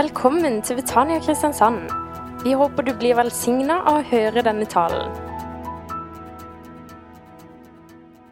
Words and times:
Velkommen 0.00 0.62
til 0.64 0.78
Betania 0.78 1.18
Kristiansand. 1.20 1.90
Vi 2.40 2.54
håper 2.56 2.86
du 2.86 2.94
blir 2.96 3.18
velsigna 3.18 3.82
av 3.90 3.98
å 3.98 4.04
høre 4.08 4.40
denne 4.46 4.64
talen. 4.70 5.10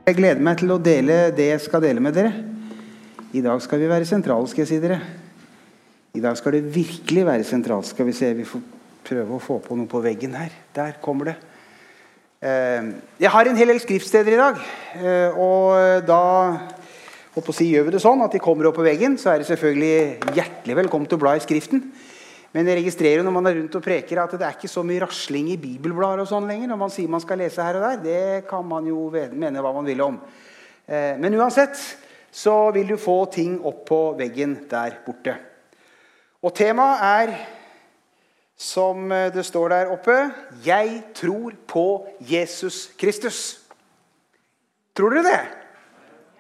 Jeg 0.07 0.17
gleder 0.17 0.41
meg 0.47 0.63
til 0.63 0.73
å 0.73 0.79
dele 0.81 1.19
det 1.37 1.51
jeg 1.51 1.65
skal 1.67 1.83
dele 1.85 2.01
med 2.01 2.17
dere. 2.17 2.31
I 3.37 3.43
dag 3.45 3.61
skal 3.61 3.83
vi 3.83 3.91
være 3.91 4.09
sentrale, 4.09 4.49
skal 4.49 4.65
jeg 4.65 4.71
si 4.71 4.81
dere. 4.81 4.97
I 6.17 6.25
dag 6.25 6.39
skal 6.41 6.57
det 6.57 6.63
virkelig 6.79 7.27
være 7.29 7.45
sentralt. 7.51 7.91
Skal 7.91 8.09
vi 8.09 8.17
se, 8.17 8.33
vi 8.39 8.49
får 8.49 8.65
prøve 9.11 9.37
å 9.37 9.45
få 9.51 9.59
på 9.67 9.77
noe 9.77 9.93
på 9.93 10.01
veggen 10.07 10.39
her. 10.41 10.55
Der 10.79 10.97
kommer 11.05 11.35
det. 11.35 11.37
Eh, 12.41 12.95
jeg 13.27 13.35
har 13.35 13.51
en 13.51 13.61
hel 13.61 13.75
del 13.75 13.85
skriftsteder 13.85 14.39
i 14.39 14.41
dag. 14.41 14.65
eh, 15.03 15.37
Og 15.37 16.07
da 16.09 16.23
håper 17.39 17.55
å 17.55 17.57
si, 17.57 17.69
gjør 17.71 17.87
vi 17.87 17.95
det 17.95 18.03
sånn 18.03 18.23
at 18.25 18.35
de 18.35 18.41
kommer 18.43 18.67
opp 18.69 18.79
på 18.81 18.87
veggen, 18.87 19.15
så 19.21 19.31
er 19.33 19.41
det 19.41 19.49
selvfølgelig 19.49 20.35
hjertelig 20.35 20.77
velkommen 20.81 21.09
til 21.11 21.19
å 21.19 21.23
bla 21.23 21.37
i 21.39 21.43
Skriften. 21.43 21.83
Men 22.55 22.67
jeg 22.67 22.81
registrerer 22.81 23.23
når 23.23 23.35
man 23.37 23.47
er 23.47 23.59
rundt 23.59 23.77
og 23.79 23.85
preker 23.85 24.19
at 24.23 24.33
det 24.35 24.47
er 24.47 24.57
ikke 24.57 24.71
så 24.73 24.83
mye 24.87 25.03
rasling 25.05 25.51
i 25.53 25.59
bibelblader 25.61 26.25
og 26.25 26.31
sånn 26.31 26.49
lenger. 26.49 26.71
når 26.73 26.81
man 26.81 26.93
sier 26.93 27.11
man 27.13 27.23
skal 27.23 27.39
lese 27.39 27.63
her 27.63 27.77
og 27.77 27.85
der. 27.85 28.01
Det 28.03 28.49
kan 28.49 28.65
man 28.67 28.89
jo 28.89 29.11
mene 29.13 29.63
hva 29.63 29.73
man 29.77 29.87
vil 29.87 30.01
om. 30.03 30.17
Eh, 30.89 31.15
Men 31.21 31.37
uansett 31.37 31.77
så 32.33 32.73
vil 32.73 32.89
du 32.89 32.97
få 32.97 33.31
ting 33.31 33.61
opp 33.63 33.85
på 33.87 34.01
veggen 34.19 34.57
der 34.71 34.99
borte. 35.05 35.37
Og 36.43 36.55
temaet 36.55 37.05
er, 37.05 37.35
som 38.57 39.09
det 39.09 39.45
står 39.47 39.69
der 39.69 39.93
oppe, 39.93 40.33
'Jeg 40.65 41.15
tror 41.15 41.53
på 41.67 42.07
Jesus 42.21 42.91
Kristus'. 42.99 43.59
Tror 44.97 45.11
dere 45.11 45.23
det? 45.23 45.68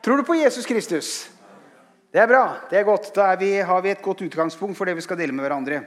Tror 0.09 0.17
du 0.17 0.25
på 0.25 0.39
Jesus 0.39 0.65
Kristus? 0.65 1.09
Det 2.09 2.17
er 2.17 2.27
bra. 2.31 2.63
det 2.71 2.79
er 2.79 2.85
godt. 2.89 3.11
Da 3.13 3.27
er 3.29 3.37
vi, 3.37 3.49
har 3.61 3.83
vi 3.85 3.91
et 3.93 4.01
godt 4.01 4.23
utgangspunkt 4.25 4.79
for 4.79 4.89
det 4.89 4.95
vi 4.97 5.03
skal 5.05 5.19
dele 5.21 5.35
med 5.37 5.45
hverandre. 5.45 5.83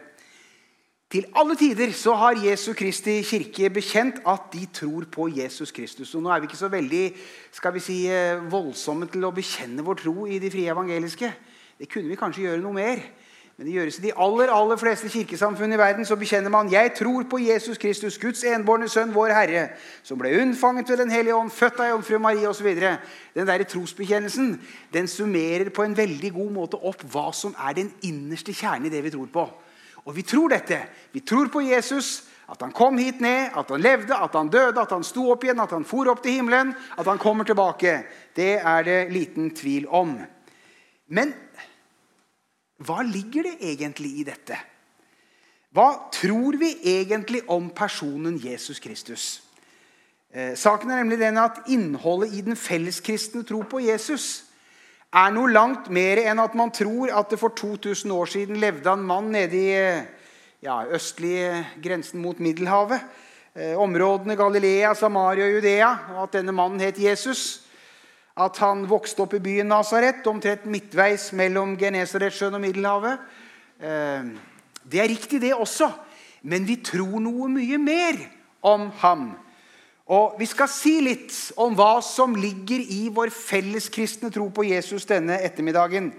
Til 1.10 1.26
alle 1.34 1.56
tider 1.58 1.90
så 1.98 2.14
har 2.14 2.38
Jesu 2.38 2.76
Kristi 2.78 3.16
kirke 3.26 3.72
bekjent 3.74 4.20
at 4.22 4.46
de 4.54 4.68
tror 4.78 5.08
på 5.10 5.26
Jesus 5.34 5.74
Kristus. 5.74 6.14
Og 6.14 6.22
nå 6.22 6.30
er 6.30 6.44
vi 6.44 6.52
ikke 6.52 6.60
så 6.60 6.70
veldig 6.70 7.02
skal 7.50 7.74
vi 7.74 7.82
si, 7.82 7.98
eh, 8.14 8.46
voldsomme 8.46 9.10
til 9.10 9.26
å 9.26 9.34
bekjenne 9.34 9.82
vår 9.82 10.04
tro 10.04 10.28
i 10.30 10.38
de 10.38 10.54
frie 10.54 10.70
evangeliske. 10.70 11.34
Det 11.82 11.90
kunne 11.90 12.14
vi 12.14 12.22
kanskje 12.22 12.46
gjøre 12.46 12.62
noe 12.62 12.78
mer. 12.78 13.02
Men 13.58 13.68
det 13.68 13.74
gjøres 13.74 13.98
i 14.00 14.02
de 14.02 14.14
aller 14.18 14.50
aller 14.50 14.80
fleste 14.80 15.10
kirkesamfunn 15.10 15.74
i 15.74 15.78
verden. 15.78 16.06
Så 16.06 16.16
bekjenner 16.16 16.50
man 16.50 16.72
'Jeg 16.72 16.94
tror 16.96 17.24
på 17.30 17.38
Jesus 17.38 17.78
Kristus, 17.78 18.18
Guds 18.18 18.44
enbårne 18.44 18.90
sønn, 18.90 19.16
vår 19.16 19.28
Herre', 19.28 19.70
som 20.04 20.18
ble 20.18 20.42
unnfanget 20.42 20.90
ved 20.90 20.98
Den 20.98 21.12
hellige 21.12 21.36
ånd, 21.36 21.52
født 21.52 21.80
av 21.80 21.90
jomfru 21.90 22.18
Marie 22.18 22.50
osv. 22.50 22.76
Den 23.36 23.48
der 23.48 23.64
trosbekjennelsen 23.64 24.62
den 24.94 25.08
summerer 25.08 25.70
på 25.70 25.84
en 25.84 25.98
veldig 25.98 26.34
god 26.34 26.52
måte 26.52 26.78
opp 26.78 27.04
hva 27.04 27.32
som 27.34 27.56
er 27.70 27.74
den 27.74 27.94
innerste 28.02 28.54
kjernen 28.54 28.86
i 28.86 28.90
det 28.90 29.04
vi 29.04 29.10
tror 29.10 29.28
på. 29.34 29.50
Og 30.06 30.16
vi 30.16 30.22
tror 30.22 30.48
dette. 30.48 30.80
Vi 31.14 31.20
tror 31.20 31.48
på 31.48 31.62
Jesus. 31.62 32.24
At 32.52 32.62
han 32.62 32.72
kom 32.72 32.98
hit 32.98 33.22
ned, 33.22 33.50
at 33.56 33.70
han 33.70 33.82
levde, 33.82 34.16
at 34.16 34.34
han 34.36 34.50
døde, 34.50 34.82
at 34.82 34.92
han 34.92 35.04
sto 35.04 35.30
opp 35.32 35.44
igjen, 35.44 35.60
at 35.64 35.72
han 35.72 35.86
for 35.88 36.10
opp 36.12 36.20
til 36.24 36.32
himmelen, 36.32 36.74
at 37.00 37.08
han 37.08 37.18
kommer 37.18 37.48
tilbake. 37.48 38.04
Det 38.36 38.60
er 38.60 38.84
det 38.84 39.12
liten 39.12 39.56
tvil 39.56 39.88
om. 39.88 40.18
Men 41.08 41.34
hva 42.82 43.02
ligger 43.06 43.50
det 43.50 43.58
egentlig 43.74 44.12
i 44.22 44.28
dette? 44.28 44.58
Hva 45.72 46.10
tror 46.12 46.58
vi 46.60 46.74
egentlig 46.98 47.44
om 47.48 47.70
personen 47.76 48.40
Jesus 48.42 48.82
Kristus? 48.84 49.26
Eh, 50.34 50.56
saken 50.60 50.92
er 50.92 51.04
nemlig 51.04 51.20
den 51.22 51.40
at 51.40 51.62
Innholdet 51.72 52.34
i 52.36 52.42
den 52.44 52.58
felleskristne 52.60 53.44
tro 53.48 53.62
på 53.68 53.84
Jesus 53.84 54.48
er 55.12 55.32
noe 55.36 55.52
langt 55.52 55.90
mer 55.92 56.22
enn 56.24 56.40
at 56.40 56.54
man 56.56 56.72
tror 56.72 57.12
at 57.12 57.32
det 57.32 57.40
for 57.40 57.52
2000 57.56 58.12
år 58.16 58.30
siden 58.32 58.60
levde 58.62 58.94
en 58.94 59.04
mann 59.04 59.28
nede 59.34 59.60
i 59.60 59.74
ja, 60.64 60.78
østlige 60.88 61.66
grensen 61.84 62.22
mot 62.24 62.40
Middelhavet. 62.40 63.04
Eh, 63.56 63.76
områdene 63.76 64.38
Galilea, 64.40 64.94
Samaria 64.96 65.50
og 65.50 65.58
Judea. 65.58 65.90
Og 66.16 66.24
at 66.24 66.38
denne 66.38 66.56
mannen 66.56 66.80
het 66.80 67.00
Jesus. 67.00 67.66
At 68.40 68.62
han 68.64 68.86
vokste 68.88 69.26
opp 69.26 69.34
i 69.36 69.44
byen 69.44 69.68
Nasaret, 69.68 70.24
omtrent 70.28 70.64
midtveis 70.72 71.32
mellom 71.36 71.76
Genesaretsjøen 71.80 72.56
og 72.56 72.64
Middelhavet. 72.64 73.20
Eh, 73.82 74.32
det 74.88 75.02
er 75.02 75.12
riktig, 75.12 75.42
det 75.42 75.54
også. 75.54 75.92
Men 76.48 76.66
vi 76.66 76.80
tror 76.82 77.20
noe 77.22 77.50
mye 77.52 77.78
mer 77.78 78.22
om 78.66 78.90
ham. 79.04 79.32
Og 80.12 80.36
Vi 80.40 80.46
skal 80.50 80.68
si 80.68 80.98
litt 81.04 81.34
om 81.62 81.76
hva 81.78 82.02
som 82.04 82.34
ligger 82.36 82.82
i 82.82 83.10
vår 83.14 83.30
felleskristne 83.32 84.32
tro 84.34 84.50
på 84.50 84.66
Jesus 84.68 85.06
denne 85.08 85.38
ettermiddagen. 85.40 86.12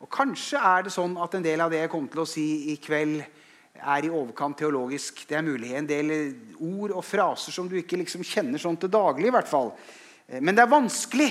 Og 0.00 0.08
Kanskje 0.10 0.58
er 0.58 0.86
det 0.86 0.94
sånn 0.94 1.16
at 1.20 1.34
en 1.34 1.44
del 1.44 1.60
av 1.60 1.70
det 1.70 1.82
jeg 1.82 1.90
kommer 1.92 2.10
til 2.10 2.22
å 2.24 2.28
si 2.28 2.46
i 2.72 2.78
kveld, 2.82 3.22
er 3.78 4.04
i 4.04 4.10
overkant 4.10 4.58
teologisk. 4.58 5.20
Det 5.28 5.36
er 5.38 5.44
mulig. 5.46 5.70
En 5.74 5.86
del 5.86 6.10
ord 6.58 6.96
og 6.96 7.04
fraser 7.06 7.54
som 7.54 7.68
du 7.70 7.76
ikke 7.78 8.00
liksom 8.00 8.24
kjenner 8.26 8.58
sånn 8.58 8.78
til 8.80 8.90
daglig. 8.90 9.28
i 9.28 9.34
hvert 9.36 9.46
fall. 9.46 9.70
Men 10.40 10.56
det 10.56 10.64
er 10.64 10.72
vanskelig 10.72 11.28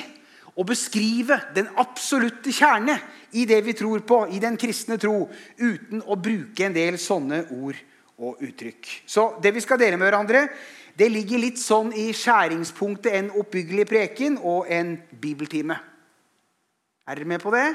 å 0.58 0.66
beskrive 0.66 1.38
den 1.54 1.70
absolutte 1.78 2.52
kjerne 2.54 2.98
i 3.38 3.46
det 3.46 3.60
vi 3.66 3.76
tror 3.78 4.02
på, 4.08 4.24
i 4.34 4.40
den 4.42 4.58
kristne 4.58 4.98
tro, 4.98 5.28
uten 5.58 6.02
å 6.02 6.18
bruke 6.18 6.66
en 6.66 6.76
del 6.76 6.98
sånne 7.02 7.44
ord 7.54 7.78
og 8.18 8.42
uttrykk. 8.42 8.90
Så 9.06 9.30
det 9.44 9.54
vi 9.54 9.62
skal 9.62 9.80
dele 9.82 10.00
med 10.00 10.10
hverandre, 10.10 10.48
det 10.98 11.12
ligger 11.14 11.44
litt 11.44 11.62
sånn 11.62 11.92
i 11.94 12.10
skjæringspunktet 12.16 13.14
en 13.20 13.30
oppbyggelig 13.38 13.86
preken 13.90 14.40
og 14.42 14.66
en 14.74 14.96
bibeltime. 15.22 15.78
Er 17.08 17.20
dere 17.20 17.30
med 17.30 17.44
på 17.44 17.54
det? 17.54 17.68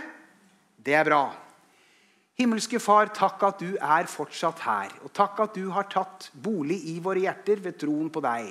Det 0.83 0.97
er 0.99 1.07
bra. 1.07 1.23
Himmelske 2.41 2.81
Far, 2.83 3.13
takk 3.15 3.45
at 3.47 3.63
du 3.63 3.77
er 3.77 4.09
fortsatt 4.11 4.65
her. 4.67 4.91
Og 5.07 5.13
takk 5.15 5.39
at 5.45 5.55
du 5.55 5.69
har 5.71 5.87
tatt 5.93 6.31
bolig 6.35 6.81
i 6.91 6.97
våre 7.05 7.23
hjerter 7.23 7.63
ved 7.63 7.79
troen 7.79 8.11
på 8.11 8.25
deg. 8.25 8.51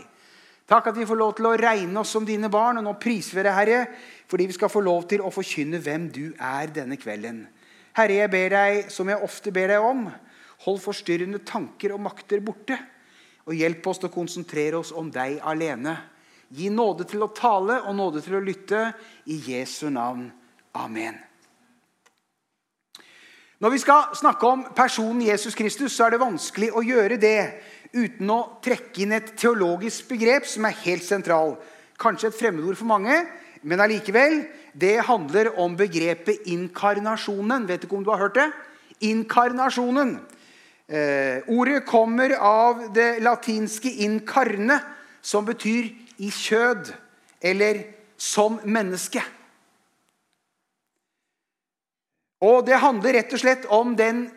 Takk 0.71 0.85
at 0.87 0.95
vi 0.95 1.03
får 1.03 1.17
lov 1.19 1.33
til 1.35 1.49
å 1.49 1.57
regne 1.59 1.99
oss 1.99 2.13
som 2.15 2.23
dine 2.23 2.47
barn. 2.51 2.79
Og 2.79 2.85
nå 2.85 2.93
priser 3.01 3.35
vi 3.35 3.43
deg, 3.43 3.55
Herre, 3.57 3.79
fordi 4.31 4.45
vi 4.47 4.55
skal 4.55 4.71
få 4.71 4.79
lov 4.85 5.03
til 5.11 5.19
å 5.19 5.31
forkynne 5.33 5.81
hvem 5.83 6.05
du 6.15 6.25
er 6.31 6.71
denne 6.71 6.95
kvelden. 6.99 7.41
Herre, 7.97 8.21
jeg 8.21 8.31
ber 8.31 8.53
deg, 8.55 8.85
som 8.93 9.11
jeg 9.11 9.19
ofte 9.19 9.51
ber 9.51 9.73
deg 9.73 9.83
om, 9.83 10.05
hold 10.63 10.79
forstyrrende 10.79 11.41
tanker 11.43 11.91
og 11.91 11.99
makter 12.05 12.39
borte. 12.45 12.77
Og 13.49 13.57
hjelp 13.57 13.89
oss 13.91 13.99
til 13.99 14.07
å 14.07 14.13
konsentrere 14.13 14.79
oss 14.79 14.93
om 14.95 15.09
deg 15.11 15.41
alene. 15.43 15.97
Gi 16.55 16.69
nåde 16.71 17.03
til 17.09 17.25
å 17.25 17.33
tale 17.35 17.81
og 17.81 17.97
nåde 17.97 18.23
til 18.23 18.37
å 18.39 18.43
lytte. 18.45 18.85
I 19.27 19.41
Jesu 19.51 19.89
navn. 19.91 20.29
Amen. 20.79 21.19
Når 23.61 23.75
vi 23.75 23.81
skal 23.83 24.15
snakke 24.17 24.47
om 24.47 24.63
personen 24.73 25.21
Jesus 25.21 25.53
Kristus, 25.53 25.93
så 25.93 26.07
er 26.07 26.15
det 26.15 26.23
vanskelig 26.23 26.71
å 26.73 26.81
gjøre 26.81 27.19
det 27.21 27.41
uten 27.93 28.29
å 28.31 28.39
trekke 28.63 29.03
inn 29.03 29.15
et 29.15 29.33
teologisk 29.39 30.09
begrep 30.11 30.47
som 30.47 30.65
er 30.67 30.79
helt 30.85 31.05
sentral. 31.05 31.55
Kanskje 32.01 32.31
et 32.31 32.37
fremmedord 32.37 32.79
for 32.79 32.89
mange, 32.89 33.15
men 33.61 33.83
allikevel. 33.83 34.41
Det 34.73 35.01
handler 35.03 35.51
om 35.59 35.75
begrepet 35.75 36.47
inkarnasjonen. 36.49 37.67
Vet 37.67 37.83
du 37.83 37.87
ikke 37.87 37.99
om 37.99 38.05
du 38.07 38.13
har 38.13 38.23
hørt 38.23 38.39
det? 38.39 38.47
Inkarnasjonen. 39.11 40.15
Eh, 40.87 41.43
ordet 41.47 41.85
kommer 41.87 42.33
av 42.35 42.93
det 42.93 43.21
latinske 43.23 43.89
'incarne', 43.89 44.81
som 45.21 45.45
betyr 45.45 45.91
'i 46.19 46.29
kjød' 46.29 46.93
eller 47.41 47.83
'som 48.17 48.59
menneske'. 48.59 49.23
Og 52.41 52.65
Det 52.65 52.79
handler 52.79 53.13
rett 53.13 53.33
og 53.33 53.39
slett 53.39 53.65
om 53.69 53.95
den 53.95 54.31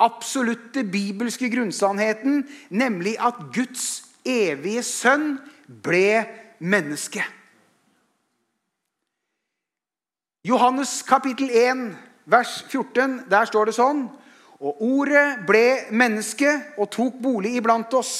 absolutte 0.00 0.84
bibelske 0.84 1.50
grunnsannheten, 1.52 2.44
nemlig 2.70 3.16
at 3.20 3.38
Guds 3.54 4.02
evige 4.24 4.82
sønn 4.86 5.36
ble 5.84 6.24
menneske. 6.58 7.24
Johannes 10.44 11.02
kapittel 11.04 11.50
1, 11.52 11.84
vers 12.24 12.62
14, 12.70 13.20
der 13.28 13.44
står 13.44 13.68
det 13.68 13.76
sånn 13.76 14.06
og 14.60 14.82
ordet 14.84 15.40
ble 15.48 15.86
menneske 15.96 16.50
og 16.76 16.90
tok 16.92 17.16
bolig 17.22 17.54
iblant 17.56 17.94
oss. 17.96 18.12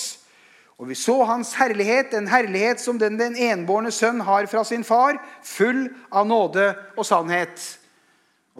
Og 0.80 0.88
vi 0.88 0.96
så 0.96 1.18
hans 1.28 1.52
herlighet, 1.60 2.14
en 2.16 2.30
herlighet 2.30 2.80
som 2.80 2.96
den 2.98 3.18
den 3.20 3.36
enbårne 3.36 3.92
sønn 3.92 4.22
har 4.24 4.48
fra 4.48 4.64
sin 4.64 4.84
far, 4.84 5.18
full 5.44 5.90
av 6.08 6.24
nåde 6.26 6.70
og 6.96 7.04
sannhet. 7.04 7.60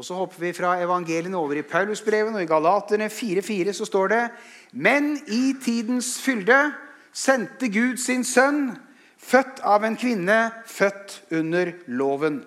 Og 0.01 0.05
Så 0.05 0.17
hopper 0.17 0.41
vi 0.41 0.55
fra 0.57 0.79
evangeliene 0.81 1.37
over 1.37 1.59
i 1.61 1.63
Paulusbreven, 1.63 2.35
og 2.35 2.43
i 2.43 2.49
Galaterne 2.49 3.11
4,4 3.13 3.75
så 3.77 3.85
står 3.85 4.09
det 4.09 4.23
Men 4.73 5.13
i 5.29 5.53
tidens 5.61 6.15
fylde 6.25 6.57
sendte 7.13 7.69
Gud 7.69 8.01
sin 8.01 8.25
sønn, 8.25 8.79
født 9.21 9.61
av 9.61 9.85
en 9.85 9.99
kvinne, 10.01 10.39
født 10.65 11.19
under 11.37 11.75
loven. 11.93 12.41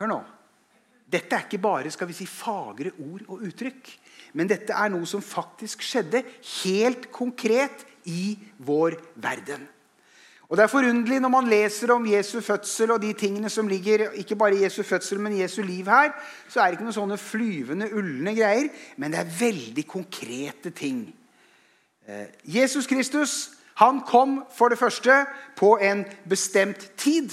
Hør 0.00 0.14
nå. 0.14 0.20
Dette 1.04 1.36
er 1.36 1.44
ikke 1.44 1.60
bare 1.68 1.92
skal 1.92 2.08
vi 2.08 2.16
si, 2.16 2.24
fagre 2.24 2.94
ord 2.96 3.28
og 3.28 3.44
uttrykk. 3.44 3.92
Men 4.40 4.48
dette 4.48 4.72
er 4.72 4.88
noe 4.94 5.04
som 5.08 5.20
faktisk 5.20 5.84
skjedde 5.84 6.24
helt 6.62 7.10
konkret 7.12 7.84
i 8.08 8.38
vår 8.56 8.96
verden. 9.20 9.68
Og 10.48 10.56
Det 10.56 10.62
er 10.62 10.72
forunderlig 10.72 11.20
når 11.20 11.28
man 11.28 11.48
leser 11.48 11.90
om 11.92 12.06
Jesu 12.08 12.40
fødsel 12.40 12.90
og 12.90 13.02
de 13.02 13.12
tingene 13.12 13.50
som 13.52 13.68
ligger 13.68 14.10
ikke 14.16 14.36
bare 14.36 14.62
Jesu 14.62 14.82
fødsel, 14.82 15.20
men 15.20 15.40
Jesu 15.40 15.62
liv 15.62 15.84
her, 15.84 16.12
så 16.48 16.60
er 16.60 16.64
det 16.64 16.78
ikke 16.78 16.86
noen 16.86 16.96
sånne 16.96 17.18
flyvende, 17.20 17.90
ulne 17.92 18.32
greier, 18.36 18.70
men 18.96 19.12
det 19.12 19.20
er 19.20 19.34
veldig 19.40 19.84
konkrete 19.86 20.70
ting. 20.70 21.02
Eh, 22.08 22.32
Jesus 22.44 22.86
Kristus 22.86 23.50
han 23.78 24.00
kom 24.00 24.40
for 24.56 24.72
det 24.72 24.78
første 24.78 25.26
på 25.56 25.76
en 25.84 26.06
bestemt 26.28 26.90
tid. 26.96 27.30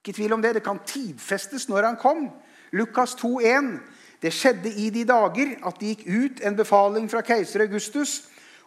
Ikke 0.00 0.16
tvil 0.16 0.32
om 0.32 0.42
det. 0.42 0.54
Det 0.54 0.62
kan 0.62 0.82
tidfestes 0.86 1.68
når 1.68 1.86
han 1.86 1.96
kom. 1.96 2.26
Lukas 2.72 3.14
2,1. 3.14 3.78
Det 4.22 4.32
skjedde 4.34 4.72
i 4.74 4.90
de 4.90 5.06
dager 5.08 5.54
at 5.66 5.78
det 5.80 5.94
gikk 5.94 6.04
ut 6.08 6.42
en 6.44 6.56
befaling 6.56 7.08
fra 7.10 7.22
keiser 7.24 7.64
Augustus 7.64 8.18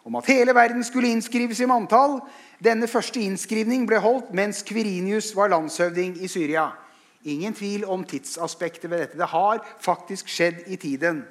om 0.04 0.16
at 0.16 0.26
hele 0.28 0.54
verden 0.54 0.84
skulle 0.84 1.08
innskrives 1.08 1.60
i 1.60 1.68
manntall. 1.68 2.20
Denne 2.64 2.88
første 2.88 3.20
innskrivning 3.20 3.86
ble 3.88 3.98
holdt 4.04 4.34
mens 4.36 4.62
Kvirinius 4.66 5.32
var 5.36 5.52
landshøvding 5.52 6.18
i 6.22 6.28
Syria. 6.28 6.68
Ingen 7.24 7.54
tvil 7.56 7.86
om 7.88 8.04
tidsaspektet 8.04 8.90
ved 8.90 8.98
dette. 8.98 9.18
Det 9.18 9.30
har 9.32 9.64
faktisk 9.80 10.28
skjedd 10.28 10.66
i 10.66 10.76
tiden. 10.76 11.22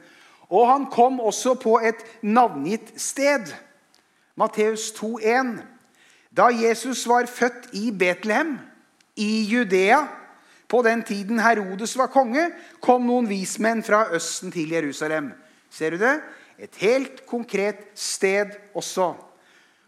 Og 0.49 0.67
han 0.67 0.87
kom 0.91 1.19
også 1.19 1.53
på 1.61 1.77
et 1.85 2.01
navngitt 2.21 2.95
sted. 2.97 3.53
Matteus 4.35 4.91
2,1. 4.97 5.61
Da 6.33 6.49
Jesus 6.49 7.05
var 7.07 7.29
født 7.29 7.69
i 7.77 7.91
Betlehem, 7.91 8.57
i 9.15 9.43
Judea, 9.45 10.07
på 10.67 10.81
den 10.81 11.03
tiden 11.03 11.39
Herodes 11.39 11.93
var 11.97 12.09
konge, 12.09 12.47
kom 12.81 13.05
noen 13.05 13.29
vismenn 13.29 13.83
fra 13.85 14.07
Østen 14.17 14.51
til 14.51 14.73
Jerusalem. 14.73 15.29
Ser 15.69 15.93
du 15.93 16.01
det? 16.01 16.15
Et 16.63 16.81
helt 16.86 17.25
konkret 17.27 17.89
sted 18.00 18.56
også. 18.75 19.12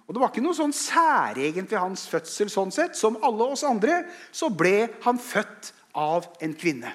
Og 0.06 0.14
Det 0.14 0.22
var 0.22 0.30
ikke 0.30 0.44
noe 0.44 0.58
sånn 0.58 0.76
særegent 0.76 1.72
ved 1.72 1.80
hans 1.80 2.06
fødsel. 2.12 2.50
sånn 2.52 2.72
sett. 2.72 2.98
Som 2.98 3.18
alle 3.24 3.48
oss 3.56 3.64
andre 3.64 4.04
så 4.32 4.52
ble 4.52 4.90
han 5.02 5.18
født 5.18 5.74
av 5.96 6.28
en 6.42 6.54
kvinne. 6.54 6.92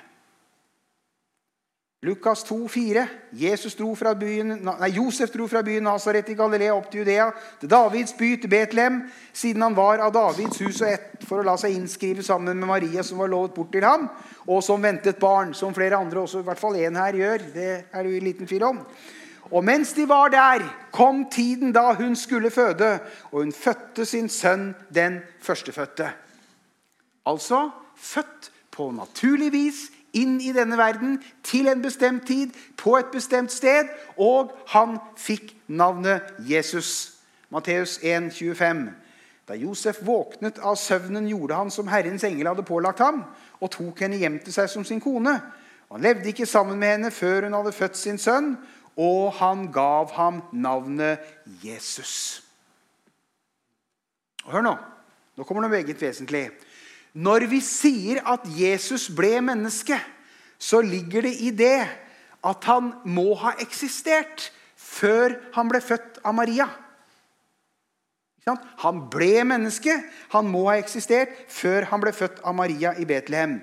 Lukas 2.03 2.45
2, 2.45 2.69
4. 2.69 3.09
Jesus 3.33 3.75
dro 3.77 3.91
fra 3.95 4.15
byen, 4.17 4.55
nei, 4.65 4.89
Josef 4.95 5.29
dro 5.35 5.45
fra 5.47 5.61
byen 5.61 5.85
Nazaret 5.85 6.31
i 6.33 6.37
Galilea 6.39 6.73
opp 6.73 6.87
til 6.89 7.03
Judea, 7.03 7.27
til 7.61 7.69
Davids 7.69 8.15
by, 8.17 8.31
til 8.41 8.49
Betlehem, 8.49 9.03
siden 9.37 9.61
han 9.61 9.77
var 9.77 10.01
av 10.01 10.15
Davids 10.15 10.63
hus 10.65 10.81
og 10.81 10.89
ett, 10.89 11.27
for 11.29 11.43
å 11.43 11.45
la 11.45 11.59
seg 11.61 11.77
innskrive 11.77 12.25
sammen 12.25 12.57
med 12.57 12.71
Maria, 12.73 13.05
som 13.05 13.21
var 13.21 13.29
lovet 13.29 13.53
bort 13.53 13.69
til 13.75 13.85
ham, 13.85 14.09
og 14.47 14.65
som 14.65 14.81
ventet 14.81 15.21
barn, 15.21 15.53
som 15.53 15.77
flere 15.77 16.01
andre, 16.01 16.23
også 16.25 16.41
i 16.41 16.49
hvert 16.49 16.63
fall 16.63 16.81
én 16.81 16.97
her, 16.97 17.21
gjør. 17.21 17.45
Det 17.53 17.71
er 17.93 18.01
det 18.01 18.15
jo 18.15 18.25
liten 18.31 18.49
tvil 18.49 18.65
om. 18.71 18.81
Og 19.51 19.65
mens 19.65 19.93
de 19.93 20.09
var 20.09 20.29
der, 20.29 20.63
kom 20.93 21.27
tiden 21.31 21.73
da 21.73 21.93
hun 21.93 22.17
skulle 22.17 22.51
føde, 22.51 22.99
og 23.33 23.43
hun 23.43 23.53
fødte 23.53 24.05
sin 24.05 24.29
sønn, 24.29 24.75
den 24.95 25.19
førstefødte. 25.41 26.11
Altså 27.27 27.71
født 27.97 28.53
på 28.71 28.91
naturlig 28.91 29.53
vis 29.53 29.91
inn 30.13 30.41
i 30.41 30.53
denne 30.53 30.79
verden 30.79 31.19
til 31.47 31.69
en 31.69 31.83
bestemt 31.83 32.27
tid, 32.27 32.51
på 32.77 32.97
et 32.97 33.11
bestemt 33.13 33.53
sted, 33.53 33.91
og 34.19 34.53
han 34.69 34.99
fikk 35.19 35.55
navnet 35.69 36.23
Jesus. 36.39 37.19
Matteus 37.51 37.99
1, 38.03 38.33
25. 38.33 38.91
Da 39.49 39.57
Josef 39.59 39.99
våknet 40.07 40.61
av 40.63 40.77
søvnen, 40.79 41.27
gjorde 41.29 41.59
han 41.59 41.71
som 41.75 41.89
Herrens 41.91 42.25
engel 42.25 42.47
hadde 42.47 42.67
pålagt 42.67 43.03
ham, 43.03 43.25
og 43.61 43.71
tok 43.75 44.05
henne 44.05 44.19
hjem 44.21 44.39
til 44.45 44.55
seg 44.55 44.71
som 44.71 44.87
sin 44.87 45.03
kone. 45.03 45.35
Han 45.91 46.05
levde 46.05 46.31
ikke 46.31 46.47
sammen 46.47 46.79
med 46.79 46.95
henne 46.95 47.11
før 47.11 47.49
hun 47.49 47.57
hadde 47.59 47.75
født 47.75 47.99
sin 47.99 48.19
sønn, 48.19 48.53
og 48.99 49.33
han 49.39 49.69
gav 49.73 50.13
ham 50.17 50.43
navnet 50.53 51.23
Jesus. 51.63 52.43
Og 54.45 54.53
Hør 54.57 54.67
nå. 54.67 54.75
Nå 55.37 55.47
kommer 55.47 55.65
noe 55.65 55.73
meget 55.73 56.01
vesentlig. 56.01 56.49
Når 57.15 57.47
vi 57.51 57.61
sier 57.65 58.21
at 58.29 58.45
Jesus 58.55 59.09
ble 59.15 59.39
menneske, 59.43 59.97
så 60.61 60.83
ligger 60.85 61.25
det 61.27 61.35
i 61.41 61.51
det 61.55 61.81
at 62.47 62.67
han 62.69 62.93
må 63.09 63.33
ha 63.41 63.55
eksistert 63.63 64.51
før 64.77 65.37
han 65.55 65.71
ble 65.71 65.81
født 65.85 66.21
av 66.25 66.37
Maria. 66.37 66.69
Han 68.83 69.05
ble 69.13 69.45
menneske. 69.47 69.95
Han 70.33 70.49
må 70.51 70.67
ha 70.71 70.79
eksistert 70.81 71.33
før 71.53 71.87
han 71.91 72.03
ble 72.03 72.13
født 72.17 72.41
av 72.47 72.57
Maria 72.57 72.95
i 72.99 73.07
Betlehem. 73.07 73.61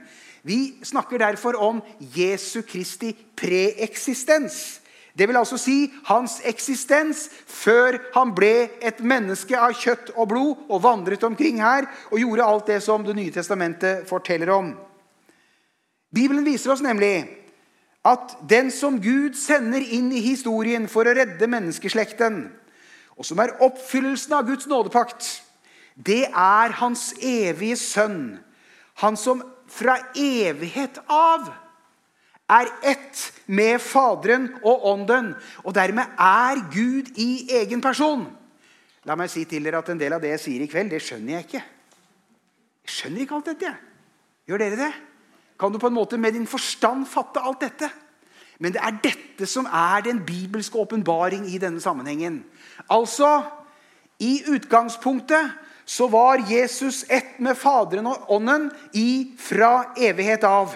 Vi 0.47 0.77
snakker 0.85 1.19
derfor 1.19 1.57
om 1.59 1.81
Jesu 2.15 2.61
Kristi 2.63 3.11
preeksistens. 3.35 4.79
Det 5.17 5.25
vil 5.25 5.37
altså 5.39 5.57
si 5.57 5.87
hans 6.05 6.37
eksistens 6.45 7.23
før 7.49 7.97
han 8.13 8.35
ble 8.37 8.67
et 8.85 8.99
menneske 9.01 9.57
av 9.57 9.73
kjøtt 9.73 10.11
og 10.13 10.29
blod 10.29 10.67
og 10.69 10.83
vandret 10.83 11.23
omkring 11.25 11.57
her 11.63 11.87
og 12.11 12.21
gjorde 12.21 12.45
alt 12.45 12.69
det 12.69 12.83
som 12.85 13.05
Det 13.05 13.15
nye 13.17 13.33
testamentet 13.33 14.05
forteller 14.09 14.51
om. 14.53 14.75
Bibelen 16.13 16.45
viser 16.45 16.71
oss 16.71 16.85
nemlig 16.85 17.25
at 18.05 18.37
den 18.49 18.69
som 18.71 19.01
Gud 19.01 19.35
sender 19.35 19.81
inn 19.81 20.11
i 20.13 20.21
historien 20.23 20.85
for 20.87 21.07
å 21.07 21.15
redde 21.17 21.49
menneskeslekten, 21.49 22.45
og 23.17 23.25
som 23.25 23.41
er 23.41 23.57
oppfyllelsen 23.65 24.37
av 24.37 24.45
Guds 24.47 24.69
nådepakt, 24.69 25.25
det 25.97 26.27
er 26.29 26.75
hans 26.77 27.09
evige 27.17 27.75
sønn. 27.81 28.37
Han 29.01 29.17
som 29.17 29.41
fra 29.67 29.97
evighet 30.15 31.01
av 31.09 31.49
er 32.47 32.69
ett 32.81 33.21
med 33.45 33.81
Faderen 33.83 34.49
og 34.63 34.85
Ånden. 34.87 35.33
Og 35.63 35.75
dermed 35.75 36.15
er 36.17 36.61
Gud 36.71 37.11
i 37.19 37.47
egen 37.59 37.83
person. 37.83 38.25
La 39.07 39.15
meg 39.19 39.31
si 39.31 39.45
til 39.47 39.63
dere 39.63 39.81
at 39.83 39.91
en 39.91 39.99
del 39.99 40.15
av 40.15 40.23
det 40.23 40.33
jeg 40.35 40.43
sier 40.43 40.63
i 40.63 40.69
kveld, 40.71 40.91
det 40.91 41.03
skjønner 41.03 41.37
jeg 41.37 41.47
ikke. 41.47 41.63
Jeg 42.87 42.95
skjønner 42.95 43.23
ikke 43.23 43.37
alt 43.37 43.51
dette. 43.53 43.75
Gjør 44.47 44.63
dere 44.63 44.79
det? 44.79 44.91
Kan 45.59 45.73
du 45.73 45.79
på 45.81 45.89
en 45.89 45.97
måte 45.97 46.19
med 46.19 46.35
din 46.35 46.47
forstand 46.47 47.07
fatte 47.09 47.41
alt 47.43 47.63
dette? 47.63 47.89
Men 48.59 48.73
det 48.73 48.81
er 48.81 48.99
dette 49.03 49.47
som 49.49 49.67
er 49.69 50.01
den 50.05 50.23
bibelske 50.25 50.79
åpenbaring 50.81 51.45
i 51.51 51.59
denne 51.61 51.81
sammenhengen. 51.81 52.41
Altså, 52.89 53.43
i 54.19 54.41
utgangspunktet 54.49 55.53
så 55.85 56.07
var 56.11 56.41
Jesus 56.49 57.05
ett 57.09 57.37
med 57.39 57.57
Faderen 57.57 58.09
og 58.09 58.31
Ånden 58.33 58.71
fra 59.39 59.93
evighet 59.95 60.43
av. 60.43 60.73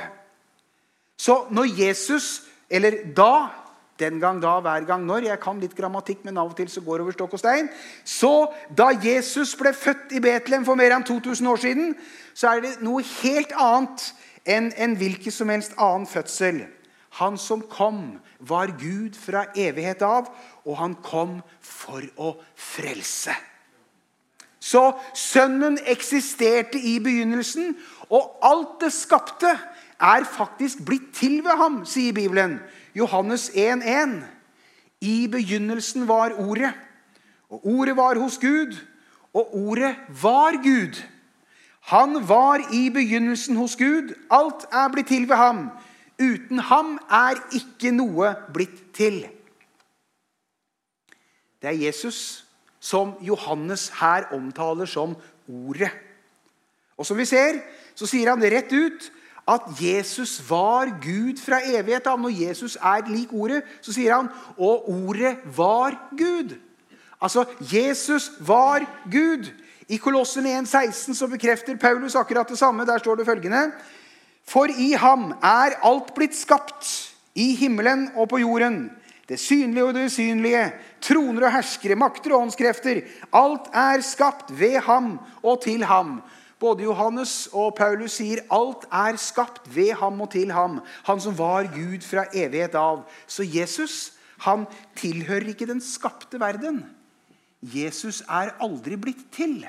Så 1.21 1.44
når 1.53 1.69
Jesus, 1.77 2.41
eller 2.69 3.03
da 3.18 3.51
den 4.01 4.19
gang, 4.19 4.41
da, 4.41 4.56
hver 4.63 4.85
gang, 4.88 5.06
når. 5.06 5.27
Jeg 5.29 5.39
kan 5.44 5.59
litt 5.62 5.75
grammatikk, 5.77 6.23
men 6.25 6.39
av 6.41 6.50
og 6.50 6.57
til 6.57 6.69
så 6.71 6.81
går 6.81 6.97
det 6.97 7.06
over 7.06 7.15
stokk 7.15 7.35
og 7.38 7.41
stein. 7.44 7.69
Så 8.07 8.31
da 8.77 8.89
Jesus 9.03 9.53
ble 9.59 9.73
født 9.77 10.15
i 10.18 10.21
Betlehem 10.23 10.65
for 10.65 10.79
mer 10.79 10.95
enn 10.95 11.06
2000 11.06 11.51
år 11.51 11.62
siden, 11.62 11.94
så 12.33 12.56
er 12.56 12.65
det 12.65 12.73
noe 12.81 13.06
helt 13.21 13.54
annet 13.54 14.07
enn 14.49 14.71
en 14.73 14.97
hvilken 14.97 15.35
som 15.35 15.54
helst 15.54 15.78
annen 15.78 16.09
fødsel. 16.09 16.63
Han 17.19 17.37
som 17.37 17.61
kom, 17.69 18.18
var 18.40 18.73
Gud 18.80 19.18
fra 19.19 19.45
evighet 19.54 20.01
av, 20.07 20.31
og 20.66 20.78
han 20.80 20.95
kom 21.06 21.42
for 21.61 22.01
å 22.18 22.33
frelse. 22.57 23.35
Så 24.61 24.81
Sønnen 25.18 25.80
eksisterte 25.90 26.80
i 26.80 26.99
begynnelsen, 27.04 27.75
og 28.13 28.42
alt 28.45 28.80
det 28.83 28.92
skapte, 28.95 29.51
er 30.02 30.26
faktisk 30.26 30.86
blitt 30.86 31.14
til 31.14 31.42
ved 31.46 31.58
ham, 31.58 31.81
sier 31.86 32.14
Bibelen. 32.14 32.60
Johannes 32.96 33.50
1,1. 33.50 34.22
I 35.02 35.28
begynnelsen 35.28 36.08
var 36.08 36.34
Ordet, 36.38 36.74
og 37.50 37.66
Ordet 37.68 37.96
var 37.98 38.20
hos 38.20 38.38
Gud, 38.38 38.76
og 39.34 39.56
Ordet 39.58 39.96
var 40.22 40.58
Gud. 40.64 41.02
Han 41.81 42.28
var 42.30 42.62
i 42.74 42.90
begynnelsen 42.90 43.56
hos 43.56 43.76
Gud. 43.76 44.14
Alt 44.30 44.68
er 44.72 44.92
blitt 44.94 45.08
til 45.08 45.30
ved 45.30 45.36
ham. 45.36 45.70
Uten 46.22 46.60
ham 46.60 47.00
er 47.10 47.42
ikke 47.58 47.92
noe 47.96 48.36
blitt 48.54 48.92
til. 48.94 49.24
Det 51.62 51.70
er 51.70 51.86
Jesus 51.88 52.46
som 52.81 53.16
Johannes 53.22 53.90
her 54.02 54.30
omtaler 54.34 54.86
som 54.86 55.16
Ordet. 55.48 55.92
Og 56.98 57.06
som 57.06 57.18
vi 57.18 57.26
ser, 57.26 57.58
så 57.98 58.06
sier 58.06 58.30
han 58.30 58.44
rett 58.46 58.70
ut 58.74 59.10
at 59.50 59.62
Jesus 59.81 60.38
var 60.50 60.92
Gud 61.02 61.40
fra 61.42 61.62
evighet 61.66 62.07
av. 62.07 62.19
Når 62.21 62.36
Jesus 62.36 62.78
er 62.78 63.07
lik 63.10 63.33
ordet, 63.33 63.64
så 63.81 63.94
sier 63.95 64.16
han 64.16 64.30
og 64.57 64.90
ordet 64.92 65.38
var 65.56 65.98
Gud. 66.18 66.56
Altså, 67.21 67.45
Jesus 67.60 68.31
var 68.40 68.86
Gud. 69.12 69.50
I 69.92 69.98
Kolossen 70.00 70.48
1,16 70.48 71.18
så 71.18 71.28
bekrefter 71.28 71.76
Paulus 71.76 72.16
akkurat 72.16 72.50
det 72.50 72.60
samme. 72.60 72.86
Der 72.86 73.02
står 73.02 73.19
det 73.19 73.28
følgende 73.28 73.71
For 74.48 74.71
i 74.71 74.94
ham 74.98 75.31
er 75.44 75.78
alt 75.83 76.14
blitt 76.16 76.36
skapt, 76.36 77.12
i 77.36 77.54
himmelen 77.56 78.10
og 78.16 78.30
på 78.30 78.42
jorden. 78.42 78.90
Det 79.28 79.40
synlige 79.40 79.86
og 79.86 79.94
det 79.95 80.10
usynlige, 80.10 80.64
troner 81.00 81.45
og 81.48 81.54
herskere, 81.54 81.95
makter 81.95 82.33
og 82.33 82.48
åndskrefter. 82.48 83.00
Alt 83.31 83.69
er 83.71 84.04
skapt 84.04 84.52
ved 84.60 84.81
ham 84.83 85.14
og 85.40 85.62
til 85.64 85.86
ham. 85.88 86.18
Både 86.61 86.85
Johannes 86.85 87.49
og 87.57 87.73
Paulus 87.75 88.19
sier 88.19 88.44
alt 88.53 88.85
er 88.94 89.18
skapt 89.18 89.65
ved 89.73 89.95
ham 89.97 90.21
og 90.21 90.30
til 90.35 90.51
ham. 90.53 90.80
Han 91.09 91.21
som 91.23 91.37
var 91.37 91.69
Gud 91.73 92.06
fra 92.06 92.27
evighet 92.30 92.77
av. 92.77 93.01
Så 93.25 93.44
Jesus 93.44 94.11
han 94.41 94.65
tilhører 94.97 95.51
ikke 95.53 95.69
den 95.69 95.81
skapte 95.81 96.39
verden. 96.41 96.81
Jesus 97.61 98.23
er 98.25 98.56
aldri 98.61 98.97
blitt 98.97 99.27
til. 99.33 99.61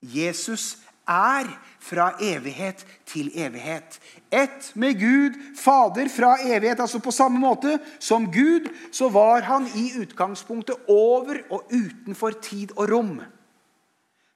Jesus 0.00 0.78
er 1.08 1.48
fra 1.84 2.14
evighet 2.20 2.80
til 3.08 3.28
evighet. 3.36 3.98
Ett 4.32 4.70
med 4.74 4.96
Gud, 5.00 5.36
Fader 5.56 6.08
fra 6.08 6.38
evighet. 6.40 6.80
Altså 6.80 6.98
på 6.98 7.12
samme 7.12 7.40
måte 7.40 7.76
som 8.00 8.30
Gud, 8.32 8.70
så 8.92 9.08
var 9.12 9.44
han 9.44 9.68
i 9.76 9.90
utgangspunktet 10.00 10.88
over 10.88 11.42
og 11.50 11.68
utenfor 11.72 12.40
tid 12.40 12.72
og 12.76 12.88
rom. 12.88 13.18